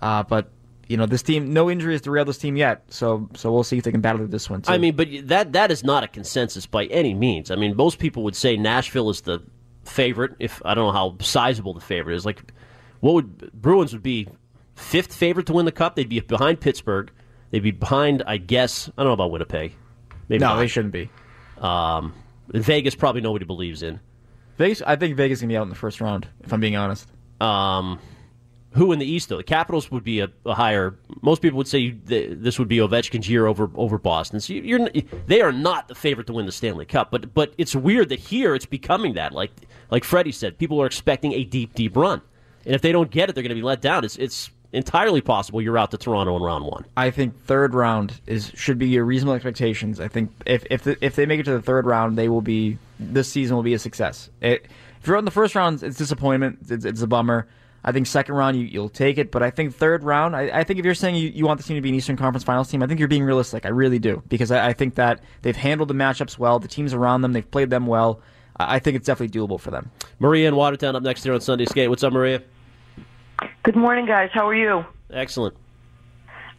[0.00, 0.50] Uh, but
[0.92, 2.84] you know, this team, no injury has derailed this team yet.
[2.90, 4.60] So so we'll see if they can battle this one.
[4.60, 4.70] Too.
[4.70, 7.50] I mean, but that that is not a consensus by any means.
[7.50, 9.42] I mean, most people would say Nashville is the
[9.84, 10.32] favorite.
[10.38, 12.52] If I don't know how sizable the favorite is, like
[13.00, 14.28] what would Bruins would be
[14.74, 15.96] fifth favorite to win the cup?
[15.96, 17.10] They'd be behind Pittsburgh.
[17.52, 18.90] They'd be behind, I guess.
[18.90, 19.74] I don't know about Winnipeg.
[20.28, 20.58] Maybe no, not.
[20.58, 21.08] they shouldn't be.
[21.56, 22.12] Um,
[22.48, 23.98] Vegas probably nobody believes in.
[24.58, 26.28] Vegas, I think Vegas is going to be out in the first round.
[26.44, 27.08] If I'm being honest.
[27.40, 27.98] Um,
[28.72, 29.36] who in the East though?
[29.38, 30.94] The Capitals would be a, a higher.
[31.20, 34.40] Most people would say th- this would be Ovechkin's year over over Boston.
[34.40, 34.88] So you- you're
[35.26, 37.10] they are not the favorite to win the Stanley Cup.
[37.10, 39.32] But but it's weird that here it's becoming that.
[39.32, 39.50] Like
[39.90, 42.22] like Freddie said, people are expecting a deep deep run,
[42.64, 44.04] and if they don't get it, they're going to be let down.
[44.04, 46.86] It's it's entirely possible you're out to Toronto in round one.
[46.96, 50.00] I think third round is should be your reasonable expectations.
[50.00, 52.40] I think if if the, if they make it to the third round, they will
[52.40, 54.30] be this season will be a success.
[54.40, 54.66] It,
[55.00, 56.60] if you're in the first round, it's disappointment.
[56.70, 57.48] It's, it's a bummer.
[57.84, 60.36] I think second round you, you'll take it, but I think third round.
[60.36, 62.16] I, I think if you're saying you, you want the team to be an Eastern
[62.16, 63.66] Conference Finals team, I think you're being realistic.
[63.66, 66.58] I really do because I, I think that they've handled the matchups well.
[66.58, 68.20] The teams around them, they've played them well.
[68.56, 69.90] I I think it's definitely doable for them.
[70.18, 71.90] Maria in Watertown up next here on Sunday Skate.
[71.90, 72.42] What's up, Maria?
[73.64, 74.30] Good morning, guys.
[74.32, 74.84] How are you?
[75.10, 75.56] Excellent.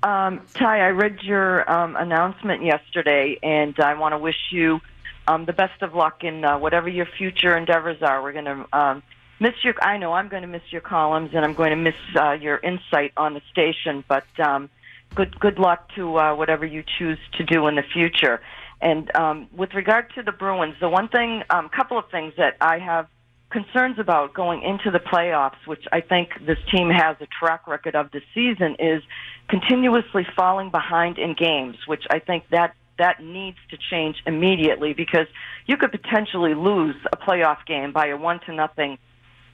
[0.04, 4.82] Um, Ty, I read your um, announcement yesterday, and I want to wish you
[5.28, 8.22] um, the best of luck in uh, whatever your future endeavors are.
[8.22, 9.04] We're going to um,
[9.44, 9.76] miss your.
[9.84, 12.58] I know I'm going to miss your columns, and I'm going to miss uh, your
[12.58, 14.04] insight on the station.
[14.08, 14.70] But um,
[15.14, 18.42] good good luck to uh, whatever you choose to do in the future.
[18.82, 22.58] And um, with regard to the Bruins, the one thing, um, couple of things that
[22.60, 23.08] I have
[23.50, 27.96] concerns about going into the playoffs, which I think this team has a track record
[27.96, 29.04] of this season, is
[29.48, 35.28] continuously falling behind in games, which I think that that needs to change immediately because
[35.66, 38.98] you could potentially lose a playoff game by a one to nothing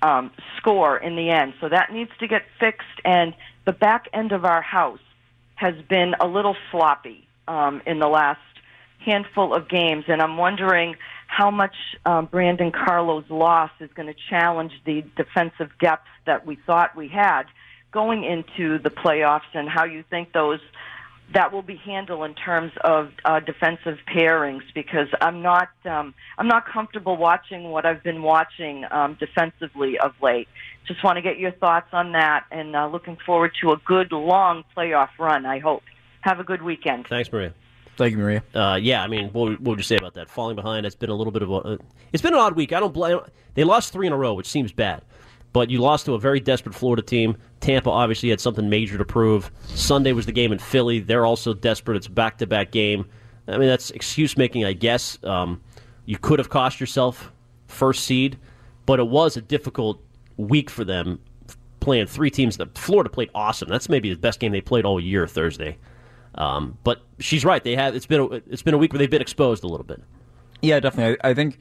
[0.01, 1.53] um, score in the end.
[1.62, 2.88] So that needs to get fixed.
[3.03, 3.33] And
[3.65, 4.99] the back end of our house
[5.55, 8.39] has been a little sloppy um, in the last
[9.05, 10.95] handful of games, and I'm wondering
[11.27, 16.57] how much um, Brandon Carlo's loss is going to challenge the defensive depth that we
[16.65, 17.43] thought we had
[17.91, 20.59] going into the playoffs, and how you think those
[21.33, 26.47] that will be handled in terms of uh, defensive pairings because I'm not um, I'm
[26.47, 30.47] not comfortable watching what I've been watching um, defensively of late.
[30.87, 34.11] Just want to get your thoughts on that, and uh, looking forward to a good
[34.11, 35.45] long playoff run.
[35.45, 35.83] I hope.
[36.21, 37.07] Have a good weekend.
[37.07, 37.53] Thanks, Maria.
[37.95, 38.43] Thank you, Maria.
[38.53, 40.29] Uh, yeah, I mean, what, what would you say about that?
[40.29, 40.85] Falling behind.
[40.85, 41.55] It's been a little bit of a.
[41.55, 41.77] Uh,
[42.11, 42.73] it's been an odd week.
[42.73, 43.19] I don't blame.
[43.53, 45.03] They lost three in a row, which seems bad.
[45.53, 47.37] But you lost to a very desperate Florida team.
[47.59, 49.51] Tampa obviously had something major to prove.
[49.67, 50.99] Sunday was the game in Philly.
[50.99, 51.97] They're also desperate.
[51.97, 53.05] It's back to back game.
[53.47, 55.17] I mean, that's excuse making, I guess.
[55.23, 55.61] Um,
[56.05, 57.31] you could have cost yourself
[57.67, 58.37] first seed,
[58.85, 60.01] but it was a difficult
[60.37, 61.19] week for them
[61.79, 62.57] playing three teams.
[62.57, 63.69] That Florida played awesome.
[63.69, 65.77] That's maybe the best game they played all year Thursday.
[66.35, 67.63] Um, but she's right.
[67.63, 67.95] They have.
[67.95, 70.01] It's been a, it's been a week where they've been exposed a little bit.
[70.61, 71.17] Yeah, definitely.
[71.23, 71.59] I, I think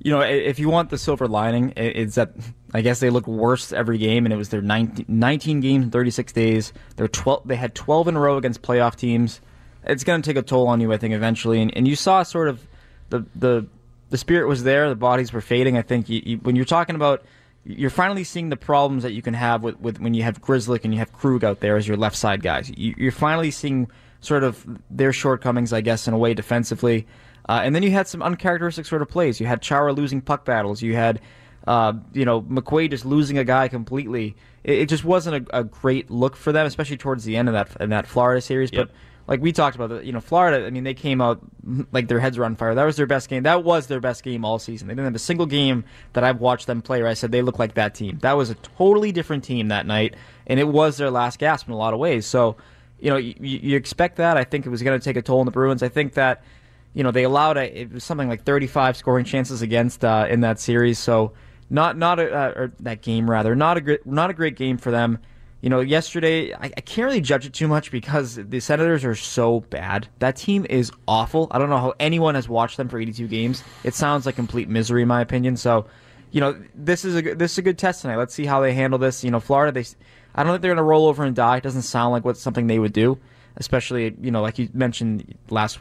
[0.00, 2.34] you know if you want the silver lining, it's that
[2.74, 5.90] I guess they look worse every game, and it was their 19, 19 games in
[5.90, 6.72] 36 days.
[6.96, 7.46] They're 12.
[7.46, 9.40] They had 12 in a row against playoff teams.
[9.84, 11.62] It's going to take a toll on you, I think, eventually.
[11.62, 12.66] And, and you saw sort of
[13.10, 13.66] the the
[14.10, 14.88] the spirit was there.
[14.88, 15.78] The bodies were fading.
[15.78, 17.24] I think you, you, when you're talking about
[17.64, 20.84] you're finally seeing the problems that you can have with, with when you have Grzelcyk
[20.84, 22.70] and you have Krug out there as your left side guys.
[22.76, 23.88] You, are finally seeing
[24.20, 27.06] sort of their shortcomings, I guess, in a way defensively.
[27.48, 29.40] Uh, and then you had some uncharacteristic sort of plays.
[29.40, 30.82] You had Chara losing puck battles.
[30.82, 31.20] You had,
[31.66, 34.36] uh, you know, McQuaid just losing a guy completely.
[34.64, 37.54] It, it just wasn't a, a, great look for them, especially towards the end of
[37.54, 38.70] that in that Florida series.
[38.72, 38.88] Yep.
[38.88, 38.94] But
[39.26, 40.66] like we talked about, you know, Florida.
[40.66, 41.40] I mean, they came out
[41.92, 42.74] like their heads were on fire.
[42.74, 43.44] That was their best game.
[43.44, 44.88] That was their best game all season.
[44.88, 47.42] They didn't have a single game that I've watched them play where I said they
[47.42, 48.18] look like that team.
[48.18, 50.14] That was a totally different team that night,
[50.46, 52.26] and it was their last gasp in a lot of ways.
[52.26, 52.56] So,
[53.00, 54.36] you know, you, you expect that.
[54.36, 55.82] I think it was going to take a toll on the Bruins.
[55.82, 56.44] I think that,
[56.92, 60.40] you know, they allowed a, it was something like 35 scoring chances against uh, in
[60.40, 60.98] that series.
[60.98, 61.32] So,
[61.70, 64.78] not not a, uh, or that game rather, not a great not a great game
[64.78, 65.18] for them
[65.64, 69.14] you know, yesterday, I, I, can't really judge it too much because the Senators are
[69.14, 70.06] so bad.
[70.18, 71.48] That team is awful.
[71.52, 73.64] I don't know how anyone has watched them for 82 games.
[73.82, 75.56] It sounds like complete misery, in my opinion.
[75.56, 75.86] So,
[76.32, 78.16] you know, this is a this is a good test tonight.
[78.16, 79.24] Let's see how they handle this.
[79.24, 79.88] You know, Florida, they,
[80.34, 81.56] I don't think they're going to roll over and die.
[81.56, 83.18] It doesn't sound like what something they would do,
[83.56, 85.78] especially you know, like you mentioned last,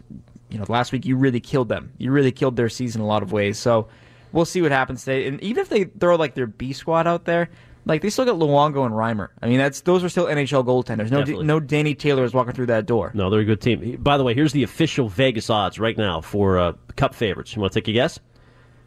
[0.50, 1.06] you know, last week.
[1.06, 1.92] You really killed them.
[1.98, 3.60] You really killed their season in a lot of ways.
[3.60, 3.90] So,
[4.34, 5.28] we'll see what happens today.
[5.28, 7.50] And even if they throw like their B squad out there,
[7.86, 9.30] like they still got Luongo and Reimer.
[9.42, 11.12] I mean, that's those are still NHL goaltenders.
[11.12, 13.12] No, D, no Danny Taylor is walking through that door.
[13.14, 13.98] No, they're a good team.
[14.02, 17.56] By the way, here's the official Vegas odds right now for uh, Cup favorites.
[17.56, 18.20] You want to take a guess?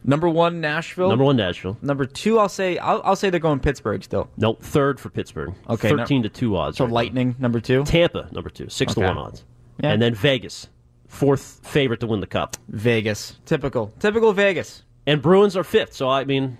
[0.03, 1.09] Number one, Nashville.
[1.09, 1.77] Number one, Nashville.
[1.81, 4.29] Number two, I'll say I'll, I'll say they're going Pittsburgh still.
[4.37, 5.53] Nope, third for Pittsburgh.
[5.69, 6.77] Okay, thirteen no, to two odds.
[6.77, 7.35] So right Lightning now.
[7.39, 7.83] number two.
[7.83, 9.01] Tampa number two, six okay.
[9.01, 9.43] to one odds.
[9.83, 9.91] Yeah.
[9.91, 10.69] And then Vegas,
[11.07, 12.57] fourth favorite to win the cup.
[12.69, 14.83] Vegas, typical, typical Vegas.
[15.07, 15.93] And Bruins are fifth.
[15.93, 16.57] So I mean,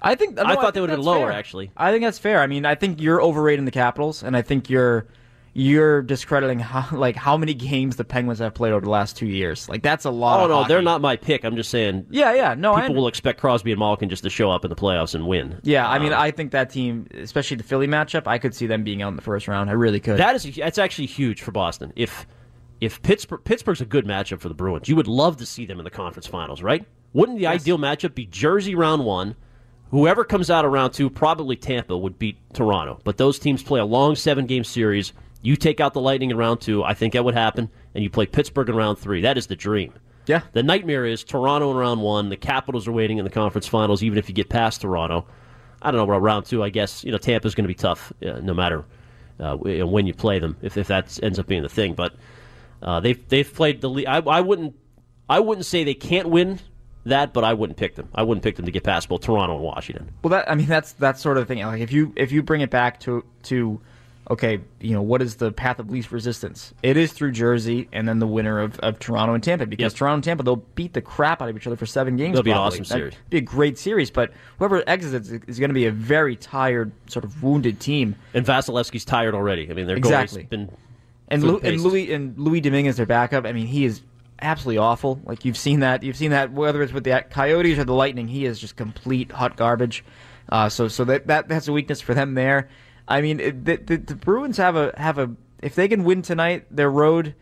[0.00, 1.26] I think no, I thought I they would have been lower.
[1.26, 1.32] Fair.
[1.32, 2.40] Actually, I think that's fair.
[2.40, 5.06] I mean, I think you're overrating the Capitals, and I think you're
[5.54, 9.26] you're discrediting how like how many games the Penguins have played over the last two
[9.26, 9.68] years.
[9.68, 10.40] Like that's a lot.
[10.40, 10.68] Oh no, hockey.
[10.68, 11.44] they're not my pick.
[11.44, 12.06] I'm just saying.
[12.10, 12.54] Yeah, yeah.
[12.54, 15.26] No, people will expect Crosby and Malkin just to show up in the playoffs and
[15.26, 15.58] win.
[15.64, 18.68] Yeah, I mean, um, I think that team, especially the Philly matchup, I could see
[18.68, 19.68] them being out in the first round.
[19.68, 20.18] I really could.
[20.18, 21.92] That is that's actually huge for Boston.
[21.96, 22.26] If
[22.80, 25.80] if Pittsburgh Pittsburgh's a good matchup for the Bruins, you would love to see them
[25.80, 26.86] in the conference finals, right?
[27.12, 27.62] Wouldn't the yes.
[27.62, 29.34] ideal matchup be Jersey round one?
[29.90, 33.00] Whoever comes out of round two, probably Tampa, would beat Toronto.
[33.04, 35.12] But those teams play a long seven game series.
[35.40, 38.10] You take out the Lightning in round two, I think that would happen, and you
[38.10, 39.22] play Pittsburgh in round three.
[39.22, 39.94] That is the dream.
[40.26, 40.42] Yeah.
[40.52, 42.28] The nightmare is Toronto in round one.
[42.28, 45.26] The Capitals are waiting in the conference finals, even if you get past Toronto.
[45.80, 46.62] I don't know about round two.
[46.62, 48.84] I guess you know Tampa's going to be tough, uh, no matter
[49.40, 51.94] uh, when you play them, if, if that ends up being the thing.
[51.94, 52.14] But
[52.82, 54.06] uh, they've they've played the.
[54.06, 54.74] I, I wouldn't
[55.28, 56.58] I wouldn't say they can't win
[57.04, 58.08] that, but I wouldn't pick them.
[58.14, 60.10] I wouldn't pick them to get past both Toronto and Washington.
[60.22, 61.60] Well, that I mean that's that sort of thing.
[61.60, 63.80] Like if you if you bring it back to to
[64.30, 66.74] okay, you know what is the path of least resistance?
[66.82, 69.98] It is through Jersey and then the winner of, of Toronto and Tampa because yep.
[69.98, 72.34] Toronto and Tampa they'll beat the crap out of each other for seven games.
[72.34, 73.14] It'll be an awesome series.
[73.14, 76.92] That'd be a great series, but whoever exits is going to be a very tired,
[77.08, 78.16] sort of wounded team.
[78.34, 79.70] And Vasilevskiy's tired already.
[79.70, 80.44] I mean, their exactly.
[80.44, 80.70] been
[81.28, 83.44] and, Lu- and Louis and Louis Domingue their backup.
[83.44, 84.02] I mean, he is
[84.40, 85.20] absolutely awful.
[85.24, 86.02] Like you've seen that.
[86.02, 88.28] You've seen that whether it's with the Coyotes or the Lightning.
[88.28, 90.04] He is just complete hot garbage.
[90.48, 92.68] Uh, so so that, that that's a weakness for them there.
[93.06, 95.30] I mean, it, the, the, the Bruins have a have a
[95.62, 97.34] if they can win tonight, their road.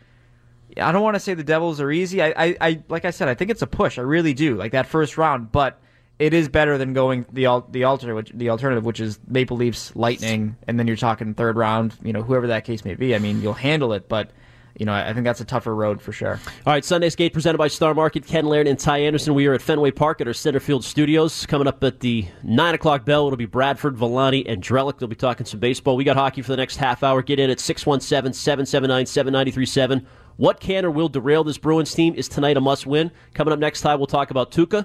[0.76, 2.22] I don't want to say the Devils are easy.
[2.22, 3.98] I, I, I like I said, I think it's a push.
[3.98, 4.56] I really do.
[4.56, 5.80] Like that first round, but
[6.18, 9.94] it is better than going the the alternative, which, the alternative, which is Maple Leafs,
[9.94, 11.96] Lightning, and then you're talking third round.
[12.02, 13.14] You know, whoever that case may be.
[13.14, 14.30] I mean, you'll handle it, but
[14.78, 16.38] you know, I, think that's a tougher road for sure.
[16.66, 18.26] All right, Sunday Skate presented by Star Market.
[18.26, 19.32] Ken Laird and Ty Anderson.
[19.32, 21.46] We are at Fenway Park at our Centerfield studios.
[21.46, 24.98] Coming up at the 9 o'clock bell, it'll be Bradford, Villani, and Drellick.
[24.98, 25.96] They'll be talking some baseball.
[25.96, 27.22] We got hockey for the next half hour.
[27.22, 30.06] Get in at 617 779 7937.
[30.36, 33.10] What can or will derail this Bruins team is tonight a must win.
[33.32, 34.84] Coming up next time, we'll talk about Tuukka,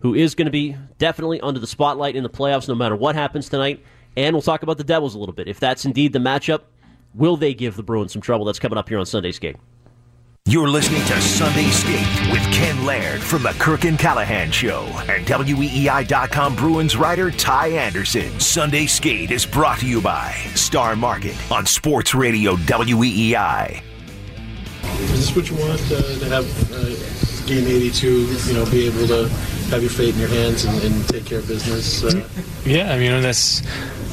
[0.00, 3.14] who is going to be definitely under the spotlight in the playoffs no matter what
[3.14, 3.84] happens tonight.
[4.16, 5.46] And we'll talk about the Devils a little bit.
[5.46, 6.62] If that's indeed the matchup,
[7.16, 8.44] will they give the Bruins some trouble?
[8.44, 9.56] That's coming up here on Sunday Skate.
[10.48, 15.26] You're listening to Sunday Skate with Ken Laird from the Kirk and Callahan Show and
[15.26, 18.38] WEEI.com Bruins writer Ty Anderson.
[18.38, 23.82] Sunday Skate is brought to you by Star Market on Sports Radio WEEI.
[25.00, 28.26] Is this what you want uh, to have uh, game 82?
[28.46, 29.28] You know, be able to
[29.70, 32.04] have your fate in your hands and, and take care of business.
[32.04, 32.28] Uh,
[32.64, 33.62] Yeah, I mean that's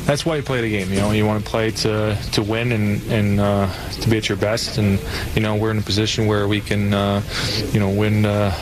[0.05, 0.91] that's why you play the game.
[0.91, 4.29] You know, you want to play to to win and and uh, to be at
[4.29, 4.77] your best.
[4.77, 4.99] And
[5.35, 7.21] you know, we're in a position where we can uh,
[7.71, 8.25] you know win.
[8.25, 8.53] Uh,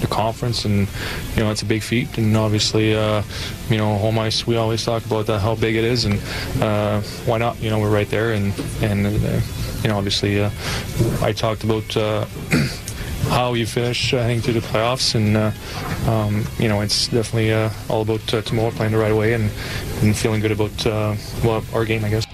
[0.00, 0.88] the conference and
[1.36, 3.22] you know it's a big feat and obviously uh,
[3.68, 6.18] you know home ice we always talk about that how big it is and
[6.62, 9.40] uh, why not you know we're right there and and uh,
[9.82, 10.50] you know obviously uh,
[11.20, 12.24] I talked about uh,
[13.30, 15.14] how you finish, I think, through the playoffs.
[15.14, 19.14] And, uh, um, you know, it's definitely uh, all about uh, tomorrow playing the right
[19.14, 19.50] way and,
[20.02, 21.14] and feeling good about, uh,
[21.44, 22.26] well, our game, I guess.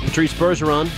[0.00, 0.90] Patrice Bergeron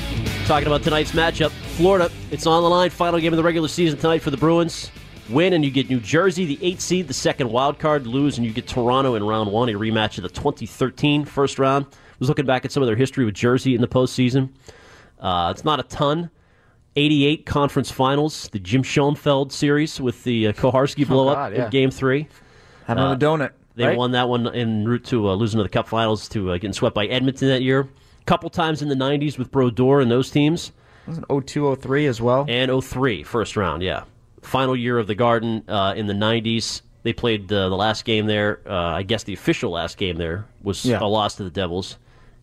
[0.46, 1.50] talking about tonight's matchup.
[1.76, 2.90] Florida, it's on the line.
[2.90, 4.90] Final game of the regular season tonight for the Bruins.
[5.28, 8.06] Win and you get New Jersey, the eight seed, the second wild card.
[8.06, 11.86] Lose and you get Toronto in round one, a rematch of the 2013 first round.
[11.90, 14.50] I was looking back at some of their history with Jersey in the postseason.
[15.18, 16.30] Uh, it's not a ton.
[16.96, 21.52] 88 conference finals, the Jim Schoenfeld series with the uh, Koharski blow up Oh, God,
[21.54, 21.64] yeah.
[21.64, 22.28] in game three.
[22.86, 23.50] Have another donut.
[23.74, 23.96] They right?
[23.96, 26.74] won that one en route to uh, losing to the Cup Finals to uh, getting
[26.74, 27.80] swept by Edmonton that year.
[27.80, 30.72] A Couple times in the 90s with Brodeur and those teams.
[31.06, 32.44] Wasn't 02, 03 as well.
[32.48, 34.04] And 03, first round, yeah.
[34.42, 36.82] Final year of the Garden uh, in the 90s.
[37.04, 38.60] They played uh, the last game there.
[38.66, 41.00] Uh, I guess the official last game there was Yeah.
[41.00, 41.96] a loss to the Devils.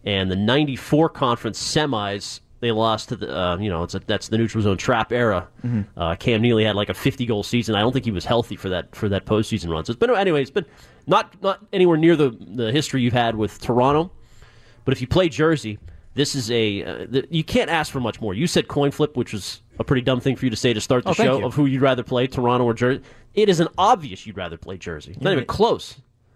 [0.05, 4.27] And the 94 conference semis, they lost to the, uh, you know, it's a, that's
[4.27, 5.47] the neutral zone trap era.
[5.63, 5.99] Mm-hmm.
[5.99, 7.75] Uh, Cam Neely had like a 50 goal season.
[7.75, 9.85] I don't think he was healthy for that for that postseason run.
[9.85, 10.65] So it's been, anyway, it's been
[11.07, 14.11] not, not anywhere near the, the history you've had with Toronto.
[14.85, 15.79] But if you play Jersey,
[16.15, 18.33] this is a uh, the, you can't ask for much more.
[18.33, 20.81] You said coin flip, which was a pretty dumb thing for you to say to
[20.81, 23.01] start the Oh, show of who you'd rather play, Toronto or Jersey.
[23.33, 25.15] It is an obvious you'd rather play Jersey.
[25.21, 25.95] Not even close.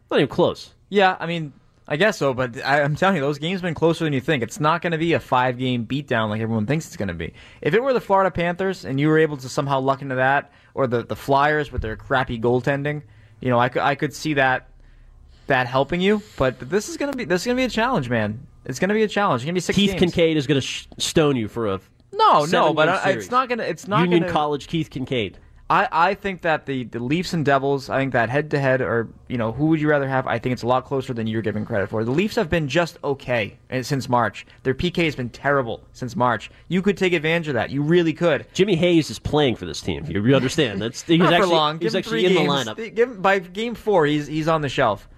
[0.09, 0.73] Not even close.
[0.89, 1.51] Yeah, I mean,
[1.87, 4.21] I guess so, but I, I'm telling you, those games have been closer than you
[4.21, 4.41] think.
[4.41, 7.13] It's not going to be a five game beatdown like everyone thinks it's going to
[7.13, 7.33] be.
[7.61, 10.51] If it were the Florida Panthers and you were able to somehow luck into that,
[10.73, 13.03] or the, the Flyers with their crappy goaltending,
[13.41, 14.69] you know, I could, I could see that
[15.47, 16.21] that helping you.
[16.37, 18.47] But this is going to be this is going to be a challenge, man.
[18.65, 19.41] It's going to be a challenge.
[19.41, 20.13] It's going to be six Keith games.
[20.13, 21.81] Kinkaid is going to sh- stone you for a
[22.13, 23.69] No, no, but I, it's not going to.
[23.69, 25.35] It's not Union gonna, College Keith Kinkaid.
[25.73, 28.79] I, I think that the, the Leafs and Devils, I think that head to head,
[28.79, 30.27] or you know, who would you rather have?
[30.27, 32.03] I think it's a lot closer than you're giving credit for.
[32.03, 34.45] The Leafs have been just okay uh, since March.
[34.61, 36.51] Their PK has been terrible since March.
[36.67, 37.71] You could take advantage of that.
[37.71, 38.45] You really could.
[38.53, 40.05] Jimmy Hayes is playing for this team.
[40.05, 40.79] You understand?
[40.79, 41.79] That's he's Not actually for long.
[41.79, 42.65] he's Give actually in games.
[42.65, 42.97] the lineup.
[42.97, 45.09] Him, by game four, he's he's on the shelf.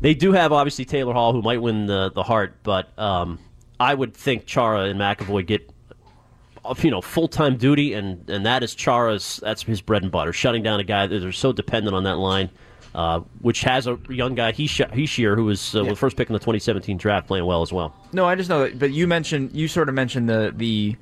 [0.00, 3.38] They do have obviously Taylor Hall, who might win the the Hart, but um,
[3.78, 5.70] I would think Chara and McAvoy get
[6.82, 10.32] you know full time duty, and and that is Chara's that's his bread and butter.
[10.32, 12.50] Shutting down a guy that they're so dependent on that line,
[12.94, 15.90] uh, which has a young guy Hischier, who was uh, Yeah.
[15.90, 17.94] the first pick in the 2017 draft, playing well as well.
[18.12, 18.78] No, I just know that.
[18.78, 20.96] But you mentioned you sort of mentioned the the.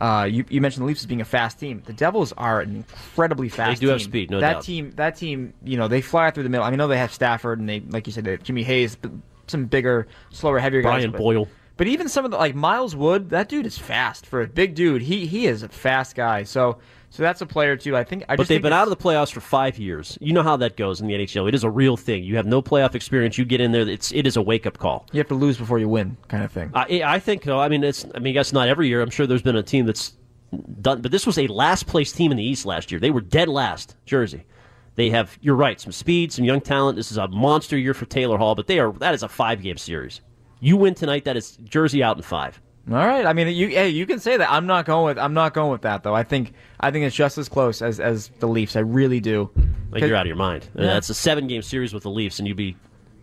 [0.00, 1.82] Uh, you, you mentioned the Leafs as being a fast team.
[1.84, 3.80] The Devils are an incredibly fast.
[3.82, 4.08] They do have team.
[4.08, 4.62] speed, no that doubt.
[4.62, 6.64] team, that team, you know, they fly through the middle.
[6.64, 8.62] I mean, I know they have Stafford and they, like you said, they have Jimmy
[8.62, 9.10] Hayes, but
[9.46, 11.04] some bigger, slower, heavier guys.
[11.04, 11.48] Brian Boyle.
[11.80, 14.74] But even some of the like Miles Wood, that dude is fast for a big
[14.74, 15.00] dude.
[15.00, 16.42] He he is a fast guy.
[16.42, 16.76] So
[17.08, 17.96] so that's a player too.
[17.96, 18.24] I think.
[18.28, 20.18] I But just they've been out of the playoffs for five years.
[20.20, 21.48] You know how that goes in the NHL.
[21.48, 22.22] It is a real thing.
[22.22, 23.38] You have no playoff experience.
[23.38, 23.88] You get in there.
[23.88, 25.06] It's it is a wake up call.
[25.12, 26.70] You have to lose before you win, kind of thing.
[26.74, 27.58] I, I think so.
[27.58, 28.04] I mean, it's.
[28.14, 29.00] I mean, I guess not every year.
[29.00, 30.12] I'm sure there's been a team that's
[30.82, 33.00] done, but this was a last place team in the East last year.
[33.00, 33.96] They were dead last.
[34.04, 34.44] Jersey.
[34.96, 35.38] They have.
[35.40, 35.80] You're right.
[35.80, 36.96] Some speed, some young talent.
[36.96, 38.92] This is a monster year for Taylor Hall, but they are.
[38.92, 40.20] That is a five game series.
[40.60, 41.24] You win tonight.
[41.24, 42.60] That is Jersey out in five.
[42.88, 43.26] All right.
[43.26, 44.50] I mean, you hey, you can say that.
[44.50, 46.14] I'm not going with I'm not going with that though.
[46.14, 48.76] I think I think it's just as close as as the Leafs.
[48.76, 49.50] I really do.
[49.90, 50.68] Like you're out of your mind.
[50.74, 50.86] Yeah.
[50.86, 52.76] That's a seven game series with the Leafs, and you'd be.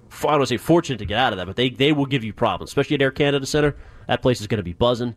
[0.10, 2.06] I don't want to say fortunate to get out of that, but they, they will
[2.06, 3.76] give you problems, especially at Air Canada Center.
[4.08, 5.16] That place is going to be buzzing.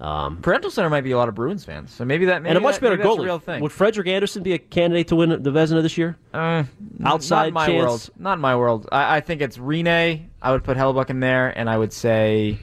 [0.00, 2.58] Um, Parental Center might be a lot of Bruins fans, so maybe that maybe and
[2.58, 3.24] a much that- better goalie.
[3.24, 3.62] real thing.
[3.62, 6.16] Would Frederik Andersen be a candidate to win the Vezina this year?
[6.34, 6.64] Uh,
[7.04, 7.82] Outside not my chance?
[7.82, 8.10] world.
[8.18, 8.88] Not in my world.
[8.90, 10.26] I, I think it's Rinne.
[10.42, 12.58] I would put Hellebuyck in there, and I would say,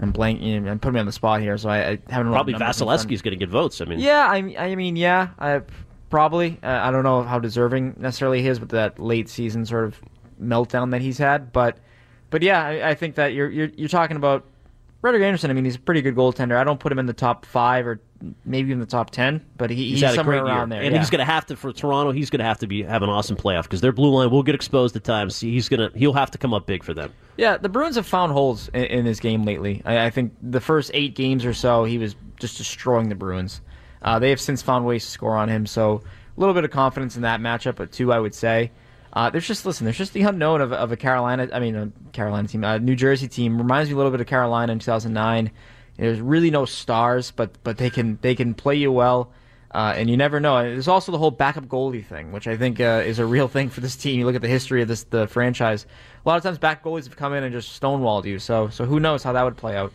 [0.00, 0.40] I'm blank.
[0.40, 2.32] You know, I'm putting me on the spot here, so I, I haven't.
[2.32, 3.00] Probably numbers in front.
[3.02, 3.80] Vasilevskiy's going to get votes.
[3.82, 5.60] I mean, Yeah, I, I mean, yeah, I,
[6.08, 6.58] probably.
[6.62, 10.00] Uh, I don't know how deserving necessarily he is with that late season sort of
[10.42, 11.76] meltdown that he's had, but,
[12.30, 14.44] but yeah, I, I think that you're you're you're talking about
[15.00, 15.50] Frederik Andersen.
[15.50, 16.56] I mean, he's a pretty good goaltender.
[16.56, 18.00] I don't put him in the top five or
[18.44, 20.58] maybe in the top ten, but he, he's, a somewhere great year.
[20.58, 20.82] around there.
[20.82, 20.98] and yeah.
[20.98, 22.10] he's going to have to for Toronto.
[22.10, 24.42] He's going to have to be have an awesome playoff because their blue line will
[24.42, 25.38] get exposed at times.
[25.38, 27.12] He's going to he'll have to come up big for them.
[27.36, 29.82] Yeah, the Bruins have found holes in, in his game lately.
[29.84, 33.60] I, I think the first eight games or so, he was just destroying the Bruins.
[34.02, 36.02] Uh, they have since found ways to score on him, so
[36.36, 38.70] a little bit of confidence in that matchup, but two, I would say.
[39.12, 39.84] Uh, there's just listen.
[39.84, 41.48] There's just the unknown of, of a Carolina.
[41.52, 44.26] I mean, a Carolina team, a New Jersey team reminds me a little bit of
[44.26, 45.50] Carolina in 2009.
[45.96, 49.32] There's really no stars, but but they can they can play you well.
[49.70, 50.62] Uh, and you never know.
[50.62, 53.68] There's also the whole backup goalie thing, which I think uh, is a real thing
[53.68, 54.18] for this team.
[54.18, 55.86] You look at the history of this the franchise.
[56.24, 58.38] A lot of times, back goalies have come in and just stonewalled you.
[58.38, 59.92] So so who knows how that would play out?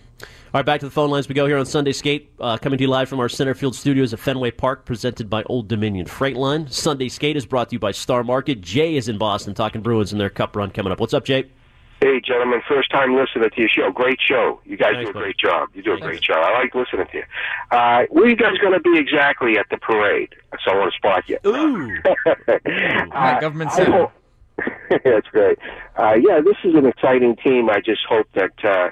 [0.53, 2.77] All right, back to the phone lines we go here on Sunday Skate, uh, coming
[2.77, 6.35] to you live from our Centerfield studios at Fenway Park, presented by Old Dominion Freight
[6.37, 6.67] Line.
[6.67, 8.61] Sunday Skate is brought to you by Star Market.
[8.61, 10.99] Jay is in Boston talking Bruins and their Cup run coming up.
[10.99, 11.45] What's up, Jay?
[12.01, 13.89] Hey, gentlemen, first time listening to your show.
[13.89, 14.59] Great show.
[14.65, 15.23] You guys Thanks, do a buddy.
[15.25, 15.69] great job.
[15.73, 16.37] You do a great job.
[16.43, 17.23] I like listening to you.
[17.71, 20.35] Uh, where are you guys going to be exactly at the parade?
[20.65, 21.37] So I want to spot you.
[21.47, 21.97] Ooh.
[23.13, 24.07] Right, government center.
[25.03, 25.57] That's great.
[25.97, 27.69] Uh, yeah, this is an exciting team.
[27.69, 28.89] I just hope that uh,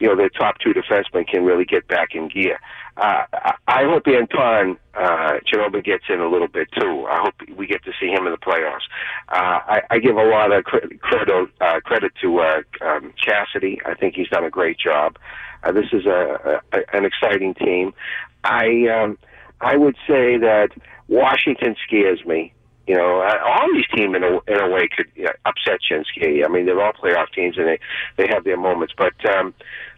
[0.00, 2.58] you know the top two defensemen can really get back in gear.
[2.96, 3.24] Uh,
[3.68, 7.06] I hope Anton uh, Chernobyl gets in a little bit too.
[7.08, 8.86] I hope we get to see him in the playoffs.
[9.28, 13.80] Uh, I, I give a lot of cre- credit uh, credit to uh, um, Cassidy.
[13.84, 15.18] I think he's done a great job.
[15.62, 17.92] Uh, this is a, a an exciting team.
[18.44, 19.18] I um,
[19.60, 20.70] I would say that
[21.08, 22.52] Washington scares me.
[22.86, 25.08] You know, all these teams in a, in a way could
[25.44, 26.44] upset you and scare you.
[26.44, 27.80] I mean, they're all playoff teams and they
[28.16, 28.94] they have their moments.
[28.96, 29.54] But um,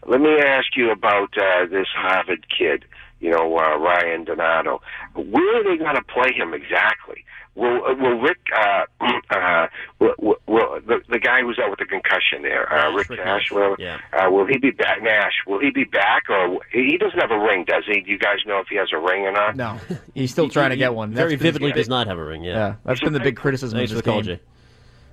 [0.06, 2.84] let me ask you about uh, this Harvard kid.
[3.20, 4.80] You know, uh, Ryan Donato.
[5.14, 7.24] Where are they going to play him exactly?
[7.54, 8.84] Will uh, will Rick uh,
[9.30, 9.66] uh,
[9.98, 13.18] will, will, will the the guy who's out with the concussion there, uh, Rick Rick
[13.20, 13.50] Nash, Nash.
[13.52, 13.98] whatever, Yeah.
[14.12, 15.02] uh, will he be back?
[15.02, 18.00] Nash, will he be back, or he doesn't have a ring, does he?
[18.00, 19.56] Do you guys know if he has a ring or not?
[19.56, 19.78] No,
[20.14, 21.12] he's still trying to get one.
[21.12, 22.44] Very That's been- vividly does not have a ring.
[22.44, 22.52] Yeah.
[22.54, 24.22] Yeah, that's been the big criticism Thanks of this the game.
[24.22, 24.40] Jay.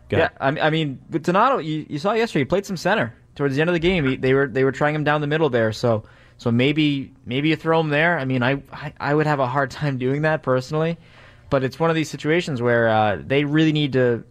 [0.09, 0.29] Go Yeah.
[0.39, 3.61] I mean, I mean, Donato, you, you saw yesterday he played some center towards the
[3.61, 4.05] end of the game.
[4.07, 6.03] He, they were they were trying him down the middle there, so
[6.37, 8.19] so maybe maybe you throw him there.
[8.19, 10.97] I mean, I I, I would have a hard time doing that personally,
[11.49, 14.23] but it's one of these situations where uh, they really need to.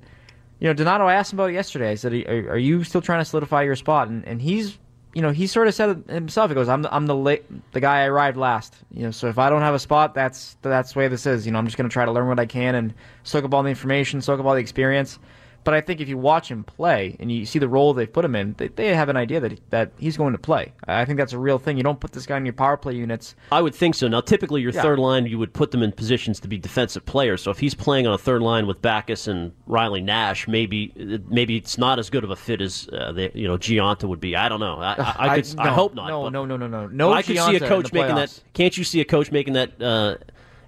[0.60, 1.90] You know, Donato I asked him about it yesterday.
[1.90, 4.78] I said, "Are, are you still trying to solidify your spot?" And and he's
[5.14, 6.50] you know he sort of said it himself.
[6.50, 9.28] He goes, "I'm the, I'm the late, the guy I arrived last." You know, so
[9.28, 11.46] if I don't have a spot, that's that's the way this is.
[11.46, 13.54] You know, I'm just going to try to learn what I can and soak up
[13.54, 15.18] all the information, soak up all the experience.
[15.64, 18.24] But I think if you watch him play and you see the role they've put
[18.24, 20.72] him in, they, they have an idea that that he's going to play.
[20.86, 21.76] I think that's a real thing.
[21.76, 23.34] You don't put this guy in your power play units.
[23.50, 24.06] I would think so.
[24.06, 24.82] Now, typically, your Yeah.
[24.82, 27.42] third line, you would put them in positions to be defensive players.
[27.42, 30.92] So if he's playing on a third line with Backes and Riley Nash, maybe
[31.28, 34.20] maybe it's not as good of a fit as uh, the, you know Gionta would
[34.20, 34.36] be.
[34.36, 34.76] I don't know.
[34.76, 36.08] I, I, I, could, I no, hope not.
[36.08, 37.12] No, but no, no, no, no, no.
[37.12, 38.38] I could see a coach making that.
[38.52, 40.16] Can't you see a coach making that uh,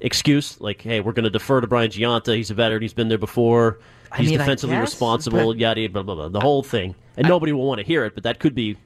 [0.01, 0.61] excuse?
[0.61, 2.36] Like, hey, we're going to defer to Brian Gionta.
[2.36, 2.82] He's a veteran.
[2.82, 3.78] He's been there before.
[4.12, 5.49] I He's mean, defensively guess, responsible.
[5.53, 6.28] but- Yada blah blah blah.
[6.28, 8.14] The whole thing, and nobody will want to hear it.
[8.14, 8.76] But that could be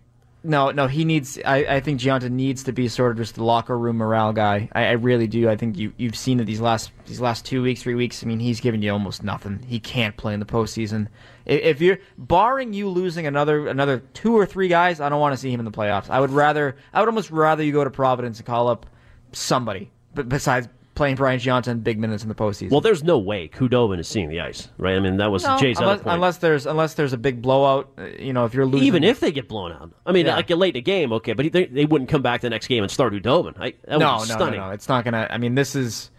[0.43, 1.39] No, no, he needs.
[1.45, 4.71] I, I think Gionta needs to be sort of just the locker room morale guy.
[4.73, 5.51] I, I really do.
[5.51, 8.25] I think you you've seen it these last these last two weeks, three weeks.
[8.25, 9.61] I mean, he's given you almost nothing.
[9.69, 11.09] He can't play in the postseason.
[11.45, 15.35] If, if you're barring you losing another another two or three guys, I don't want
[15.35, 16.09] to see him in the playoffs.
[16.09, 16.77] I would rather.
[16.95, 18.87] I would almost rather you go to Providence and call up
[19.33, 22.71] somebody, but besides playing Brian in big minutes in the postseason.
[22.71, 22.81] well.
[22.81, 24.97] There's no way Khudobin is seeing the ice, right?
[24.97, 26.15] I mean, that was No, Jay's unless, other point.
[26.15, 27.89] unless there's unless there's a big blowout.
[27.99, 30.37] uh, You know, if you're losing, Even if they get blown out, I mean, Yeah.
[30.37, 32.83] like late in the game, okay, but they, they wouldn't come back the next game
[32.83, 33.55] and start Khudobin.
[33.59, 34.61] I, that no, no, stunning.
[34.61, 34.73] no, no.
[34.73, 35.27] It's not gonna.
[35.31, 36.11] I mean, this is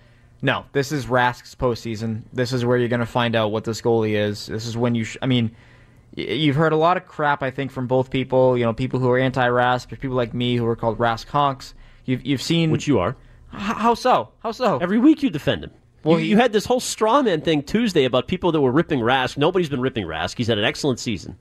[0.42, 0.66] no.
[0.72, 2.24] This is Rask's postseason.
[2.34, 4.48] This is where you're gonna find out what this goalie is.
[4.48, 5.04] This is when you.
[5.04, 5.52] Sh- I mean,
[6.16, 7.44] you've heard a lot of crap.
[7.44, 8.58] I think from both people.
[8.58, 11.74] You know, people who are anti-Rask, people like me who are called Rask honks.
[12.06, 13.16] You've you've seen Which you are.
[13.54, 14.30] H- how so?
[14.40, 14.78] How so?
[14.80, 15.72] Every week you defend him.
[16.04, 18.72] Well, you, he- you had this whole straw man thing Tuesday about people that were
[18.72, 19.38] ripping Rask.
[19.38, 20.38] Nobody's been ripping Rask.
[20.38, 21.38] He's had an excellent season.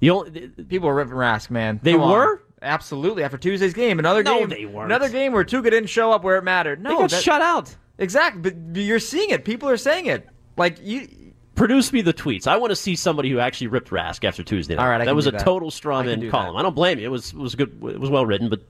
[0.00, 1.80] The only, people are ripping Rask, man.
[1.82, 2.12] They Come on.
[2.12, 2.42] were?
[2.62, 3.22] Absolutely.
[3.24, 4.48] After Tuesday's game, another No, game.
[4.48, 4.86] they weren't.
[4.86, 6.82] Another game where Tuukka didn't show up where it mattered.
[6.82, 7.74] No, they got that- shut out.
[7.98, 9.44] Exactly, but but you're seeing it.
[9.44, 10.28] People are saying it.
[10.56, 11.08] Like you,
[11.54, 12.48] Produce me the tweets.
[12.48, 14.74] I want to see somebody who actually ripped Rask after Tuesday.
[14.74, 14.82] Night.
[14.82, 15.40] All right, I that can was do a that.
[15.44, 16.54] total straw man do column.
[16.54, 16.58] that.
[16.58, 17.04] I don't blame you.
[17.04, 17.68] It was it was good.
[17.84, 18.62] It was well written, but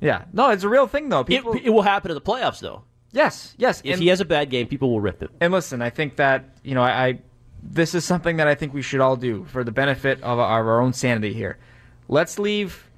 [0.00, 0.24] yeah.
[0.32, 1.20] No, it's a real thing though.
[1.20, 2.82] it, People, it will happen in the playoffs though.
[3.12, 3.80] yes, yes.
[3.84, 5.30] If and- he has a bad game, people will rip him.
[5.40, 7.18] And listen, I think that you know, I, I
[7.62, 10.70] this is something that I think we should all do for the benefit of our,
[10.70, 11.58] our own sanity here.
[12.08, 12.88] Let's leave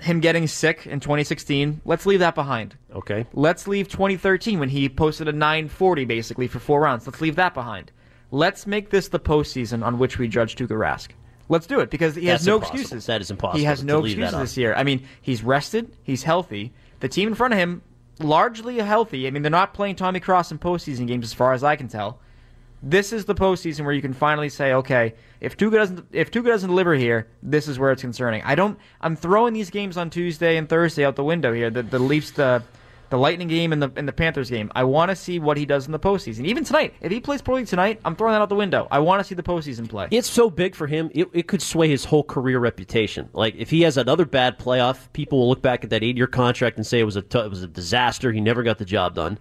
[0.00, 1.80] him getting sick in 2016.
[1.84, 2.76] Let's leave that behind.
[2.92, 3.26] Okay.
[3.32, 7.06] Let's leave 2013 when he posted a 940 basically for four rounds.
[7.06, 7.92] Let's leave that behind.
[8.30, 11.10] Let's make this the postseason on which we judge Tuukka Rask.
[11.48, 12.80] Let's do it because he has no impossible.
[12.80, 13.06] excuses.
[13.06, 14.74] That is impossible He has no excuses this year.
[14.74, 15.96] I mean, he's rested.
[16.02, 16.72] He's healthy.
[17.00, 17.82] The team in front of him
[18.18, 19.26] largely healthy.
[19.26, 21.88] I mean, they're not playing Tommy Cross in postseason games as far as I can
[21.88, 22.20] tell.
[22.82, 26.46] This is the postseason where you can finally say, okay, if Tuukka doesn't if Tuukka
[26.46, 28.42] doesn't deliver here, this is where it's concerning.
[28.42, 28.78] I don't.
[29.00, 31.70] I'm throwing these games on Tuesday and Thursday out the window here.
[31.70, 32.62] The the Leafs the
[33.10, 34.70] the Lightning game and the and the Panthers game.
[34.74, 36.46] I want to see what he does in the postseason.
[36.46, 38.88] Even tonight, if he plays poorly tonight, I'm throwing that out the window.
[38.90, 40.08] I want to see the postseason play.
[40.10, 43.28] It's so big for him, it, it could sway his whole career reputation.
[43.32, 46.76] Like if he has another bad playoff, people will look back at that eight-year contract
[46.76, 48.32] and say it was a t- it was a disaster.
[48.32, 49.38] He never got the job done.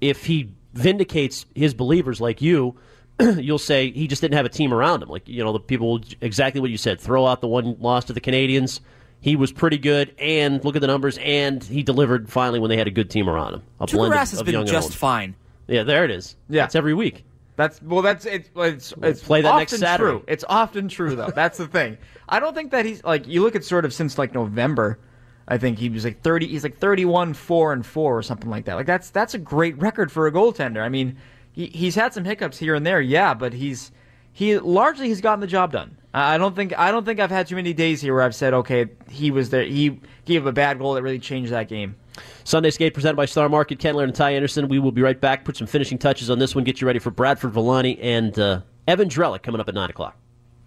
[0.00, 2.76] If he vindicates his believers like you,
[3.20, 5.08] you'll say he just didn't have a team around him.
[5.08, 7.00] Like you know the people exactly what you said.
[7.00, 8.80] Throw out the one loss to the Canadiens.
[9.20, 12.78] He was pretty good, and look at the numbers, and he delivered finally when they
[12.78, 13.62] had a good team around him.
[13.78, 15.34] A Tuukka blend Rask of, has of been young just fine.
[15.66, 16.36] Yeah, there it is.
[16.48, 17.24] Yeah, it's every week.
[17.56, 18.00] That's well.
[18.00, 20.10] That's it's it's it's play that often next Saturday.
[20.12, 20.24] True.
[20.26, 21.28] It's often true though.
[21.28, 21.98] That's the thing.
[22.26, 24.98] I don't think that he's like you look at sort of since like November.
[25.46, 26.46] I think he was like thirty.
[26.46, 28.76] He's like thirty-one, four and four or something like that.
[28.76, 30.80] Like that's that's a great record for a goaltender.
[30.80, 31.18] I mean,
[31.52, 33.92] he he's had some hiccups here and there, yeah, but he's
[34.32, 35.98] he largely he's gotten the job done.
[36.12, 38.34] I I don't think I don't think I've had too many days here where I've
[38.34, 39.64] said, okay, he was there.
[39.64, 41.96] He gave a bad goal that really changed that game.
[42.44, 44.68] Sunday Skate presented by Star Market, Ken Laird and Ty Anderson.
[44.68, 45.44] We will be right back.
[45.44, 46.64] Put some finishing touches on this one.
[46.64, 50.16] Get you ready for Bradford Villani and uh, Evan Drellich coming up at 9 o'clock.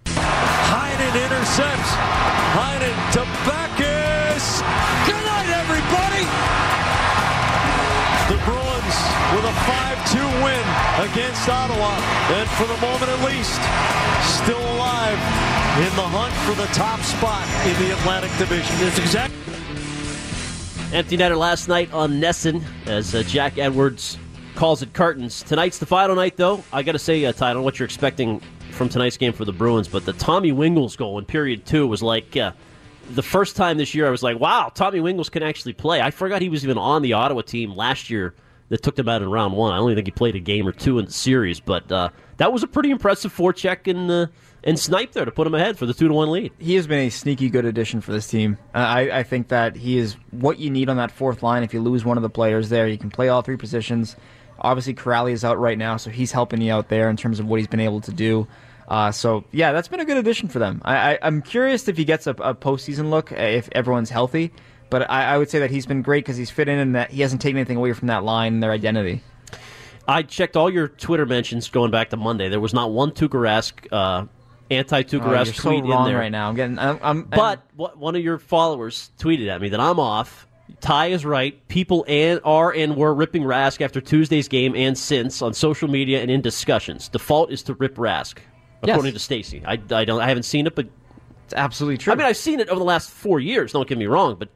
[0.05, 1.91] Heinen intercepts.
[2.55, 3.22] Heinen to
[9.43, 11.91] with a 5-2 win against Ottawa.
[12.31, 13.59] And for the moment at least,
[14.23, 15.17] still alive
[15.79, 18.75] in the hunt for the top spot in the Atlantic Division.
[18.87, 19.37] It's exactly
[20.93, 24.17] Empty netter last night on NESN as uh, Jack Edwards
[24.55, 25.41] calls it curtains.
[25.41, 26.63] Tonight's the final night, though.
[26.71, 28.39] I got to say, uh, Ty, I don't know what you're expecting
[28.71, 32.03] from tonight's game for the Bruins, but the Tommy Wingels goal in period two was
[32.03, 32.51] like uh,
[33.09, 35.99] the first time this year I was like, wow, Tommy Wingels can actually play.
[35.99, 38.35] I forgot he was even on the Ottawa team last year
[38.69, 39.73] that took them out in round one.
[39.73, 42.51] I only think he played a game or two in the series, but uh, that
[42.51, 44.27] was a pretty impressive forecheck and, uh,
[44.63, 46.51] and snipe there to put him ahead for the 2 to 1 lead.
[46.59, 48.57] he has been a sneaky good addition for this team.
[48.73, 51.63] Uh, I, I think that he is what you need on that fourth line.
[51.63, 54.15] If you lose one of the players there, you can play all three positions.
[54.59, 57.47] Obviously, Kuraly is out right now, so he's helping you out there in terms of
[57.47, 58.47] what he's been able to do.
[58.87, 60.81] Uh, so yeah, that's been a good addition for them.
[60.85, 64.51] I, I'm curious if he gets a, a postseason look uh, if everyone's healthy.
[64.93, 67.09] But I, I would say that he's been great because he's fit in and that
[67.09, 69.23] he hasn't taken anything away from that line and their identity.
[70.07, 72.47] I checked all your Twitter mentions going back to Monday.
[72.47, 74.27] There was not one Tuukka Rask, uh,
[74.69, 76.19] anti-Tuukka Oh, Rask you're so tweet in there.
[76.19, 76.47] right now.
[76.47, 76.77] I'm getting.
[76.77, 80.45] I'm, I'm, But what, one of your followers tweeted at me that I'm off.
[80.79, 81.67] Ty is right.
[81.69, 86.21] People and are and were ripping Rask after Tuesday's game and since on social media
[86.21, 87.07] and in discussions.
[87.09, 88.37] Default is to rip Rask,
[88.83, 89.13] according Yes.
[89.13, 89.63] to Stacy.
[89.65, 90.21] I, I don't.
[90.21, 90.87] I haven't seen it, but
[91.45, 92.13] it's absolutely true.
[92.13, 93.71] I mean, I've seen it over the last four years.
[93.71, 94.49] Don't get me wrong, but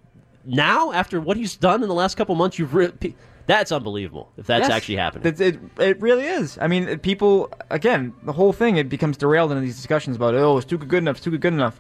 [0.48, 3.06] now after what he's done in the last couple months, you've ripped.
[3.46, 4.30] That's unbelievable.
[4.38, 4.72] If that's Yes.
[4.72, 5.28] actually happening.
[5.28, 6.58] It, it, it really is.
[6.60, 10.58] I mean, people, again, the whole thing, it becomes derailed into these discussions about, oh,
[10.58, 11.20] is Tuukka good enough?
[11.20, 11.80] Is Tuukka good enough?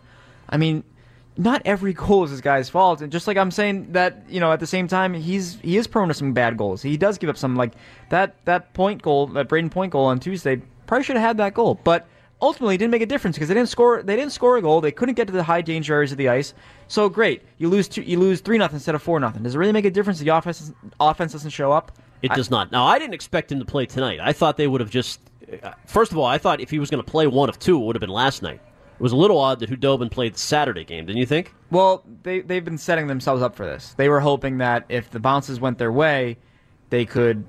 [0.49, 0.84] I mean,
[1.38, 3.01] not every goal is this guy's fault.
[3.01, 5.88] And just like I'm saying that, you know, at the same time, he's he is
[5.88, 6.82] prone to some bad goals.
[6.82, 7.74] He does give up some, like,
[8.09, 11.53] that, that point goal, that Brayden Point goal on Tuesday, probably should have had that
[11.53, 11.76] goal.
[11.84, 12.07] But
[12.42, 14.04] ultimately, didn't make a difference because they didn't score.
[14.04, 14.82] They didn't score a goal.
[14.82, 16.54] They couldn't get to the high danger areas of the ice.
[16.88, 19.44] So great, you lose two, you lose three nothing instead of four nothing.
[19.44, 20.20] Does it really make a difference?
[20.20, 21.92] if The offense offense doesn't show up.
[22.22, 22.72] It I- does not.
[22.72, 24.20] Now, I didn't expect him to play tonight.
[24.22, 25.20] I thought they would have just.
[25.64, 27.80] uh, First of all, I thought if he was going to play one of two,
[27.82, 28.60] it would have been last night.
[29.00, 31.54] It was a little odd that Khudobin played the Saturday game, didn't you think?
[31.70, 33.94] Well, they they've been setting themselves up for this.
[33.96, 36.38] They were hoping that if the bounces went their way,
[36.90, 37.46] they could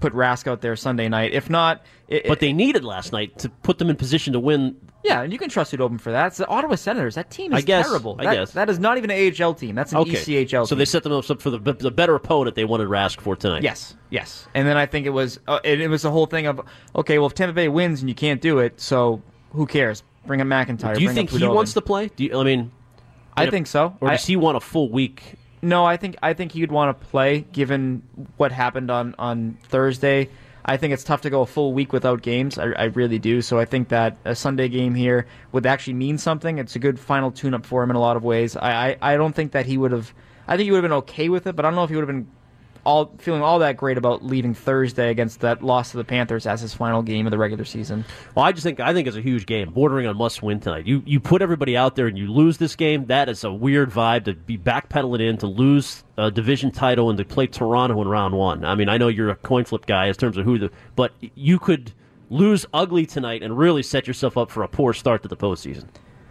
[0.00, 1.32] put Rask out there Sunday night.
[1.32, 4.76] If not, it, But they needed last night to put them in position to win.
[5.04, 6.28] yeah, and you can trust it open for that.
[6.28, 7.14] It's the Ottawa Senators.
[7.14, 8.16] That team is I guess- terrible.
[8.18, 8.50] I That- guess.
[8.52, 9.74] that is not even an AHL team.
[9.74, 10.12] That's an Okay.
[10.12, 10.66] ECHL.
[10.66, 10.78] So team.
[10.78, 13.62] they set themselves up for the, the better opponent they wanted Rask for tonight.
[13.62, 14.46] Yes, yes.
[14.54, 16.60] And then I think it was uh, it, it was the whole thing of
[16.94, 19.22] okay, well if Tampa Bay wins and you can't do it, so
[19.52, 20.02] who cares?
[20.26, 20.94] Bring up McIntyre.
[20.96, 22.10] Do you think he wants to play?
[22.16, 22.72] Do you, I mean,
[23.36, 23.96] I in a- think so.
[24.00, 25.34] Or I- does he want a full week?
[25.62, 28.02] No, I think I think he'd want to play given
[28.36, 30.28] what happened on on Thursday.
[30.68, 32.58] I think it's tough to go a full week without games.
[32.58, 33.40] I, I really do.
[33.40, 36.58] So I think that a Sunday game here would actually mean something.
[36.58, 38.56] It's a good final tune-up for him in a lot of ways.
[38.56, 40.12] I, I, I don't think that he would have.
[40.48, 41.96] I think he would have been okay with it, but I don't know if he
[41.96, 42.26] would have been
[42.86, 46.60] all feeling all that great about leaving Thursday against that loss to the Panthers as
[46.60, 48.04] his final game of the regular season.
[48.34, 50.86] Well, I just think I think it's a huge game, bordering on must win tonight.
[50.86, 53.06] You you put everybody out there and you lose this game.
[53.06, 57.18] That is a weird vibe to be backpedaling in to lose a division title and
[57.18, 58.64] to play Toronto in round one.
[58.64, 61.12] I mean, I know you're a coin flip guy in terms of who the, but
[61.34, 61.92] you could
[62.30, 65.86] lose ugly tonight and really set yourself up for a poor start to the postseason.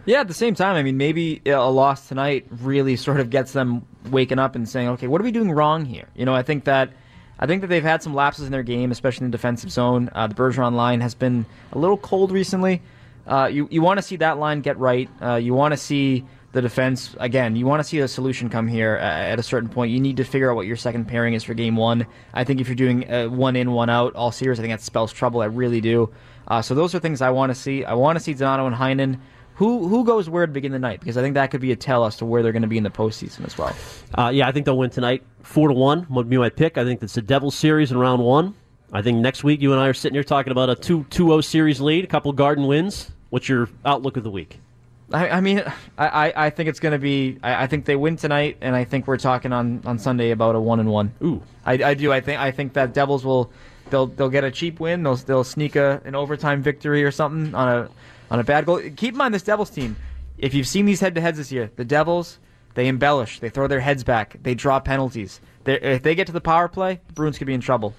[0.06, 3.52] Yeah, at the same time, I mean, maybe a loss tonight really sort of gets
[3.52, 6.42] them waking up and saying, "Okay, what are we doing wrong here?" You know, I
[6.42, 6.90] think that
[7.38, 10.08] I think that they've had some lapses in their game, especially in the defensive zone.
[10.14, 12.82] Uh, the Bergeron line has been a little cold recently.
[13.26, 15.08] Uh, you you want to see that line get right.
[15.20, 17.54] Uh, you want to see the defense again.
[17.54, 19.92] You want to see a solution come here at a certain point.
[19.92, 22.06] You need to figure out what your second pairing is for game one.
[22.32, 24.80] I think if you're doing uh, one in, one out all series, I think that
[24.80, 25.42] spells trouble.
[25.42, 26.10] I really do.
[26.48, 27.84] Uh, so those are things I want to see.
[27.84, 29.18] I want to see Donato and Heinen.
[29.56, 31.00] Who who goes where to begin the night?
[31.00, 32.76] Because I think that could be a tell as to where they're going to be
[32.76, 33.74] in the postseason as well.
[34.14, 36.76] Uh, yeah, I think they'll win tonight, four to one would be my pick.
[36.76, 38.54] I think it's the Devils series in round one.
[38.92, 41.80] I think next week you and I are sitting here talking about a 2-2-0 series
[41.80, 43.10] lead, a couple Garden wins.
[43.30, 44.60] What's your outlook of the week?
[45.12, 45.60] I, I mean,
[45.98, 47.38] I, I, I think it's going to be.
[47.42, 50.54] I, I think they win tonight, and I think we're talking on, on Sunday about
[50.54, 51.12] a one and one.
[51.22, 52.12] Ooh, I, I do.
[52.12, 53.50] I think I think that Devils will
[53.90, 55.02] they'll they'll get a cheap win.
[55.02, 57.90] They'll they'll sneak a, an overtime victory or something on a
[58.30, 58.80] on a bad goal.
[58.96, 59.96] Keep in mind this Devils team.
[60.38, 62.38] If you've seen these head to heads this year, the Devils
[62.76, 63.40] they embellish.
[63.40, 64.36] They throw their heads back.
[64.42, 65.40] They draw penalties.
[65.64, 67.94] They're, if they get to the power play, the Bruins could be in trouble.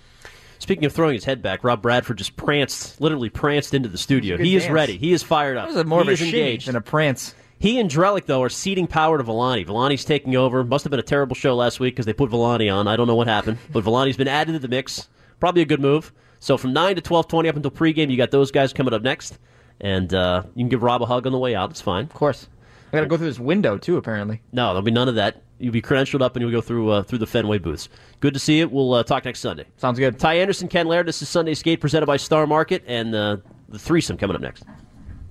[0.60, 4.38] Speaking of throwing his head back, Rob Bradford just pranced, literally pranced into the studio.
[4.38, 4.98] He is ready.
[4.98, 5.68] He is fired up.
[5.68, 6.68] That was more he of a engaged.
[6.68, 7.34] than a prance.
[7.60, 9.64] He and Drellich, though, are ceding power to Villani.
[9.64, 10.64] Villani's taking over.
[10.64, 12.88] Must have been a terrible show last week because they put Villani on.
[12.88, 15.08] I don't know what happened, but Villani's been added to the mix.
[15.40, 16.14] Probably a good move.
[16.40, 19.40] So from 9 to 12.20 up until pregame, you got those guys coming up next.
[19.80, 21.70] And uh, you can give Rob a hug on the way out.
[21.70, 22.06] It's fine.
[22.06, 22.48] Of course.
[22.90, 24.42] I got to go through this window, too, apparently.
[24.52, 25.44] No, there'll be none of that.
[25.60, 27.90] You'll be credentialed up and you'll go through uh, through the Fenway booths.
[28.20, 28.70] Good to see you.
[28.70, 29.66] We'll uh, talk next Sunday.
[29.78, 30.20] Sounds good.
[30.20, 31.08] Ty Anderson, Ken Laird.
[31.08, 34.64] This is Sunday Skate presented by Star Market and uh, the threesome coming up next.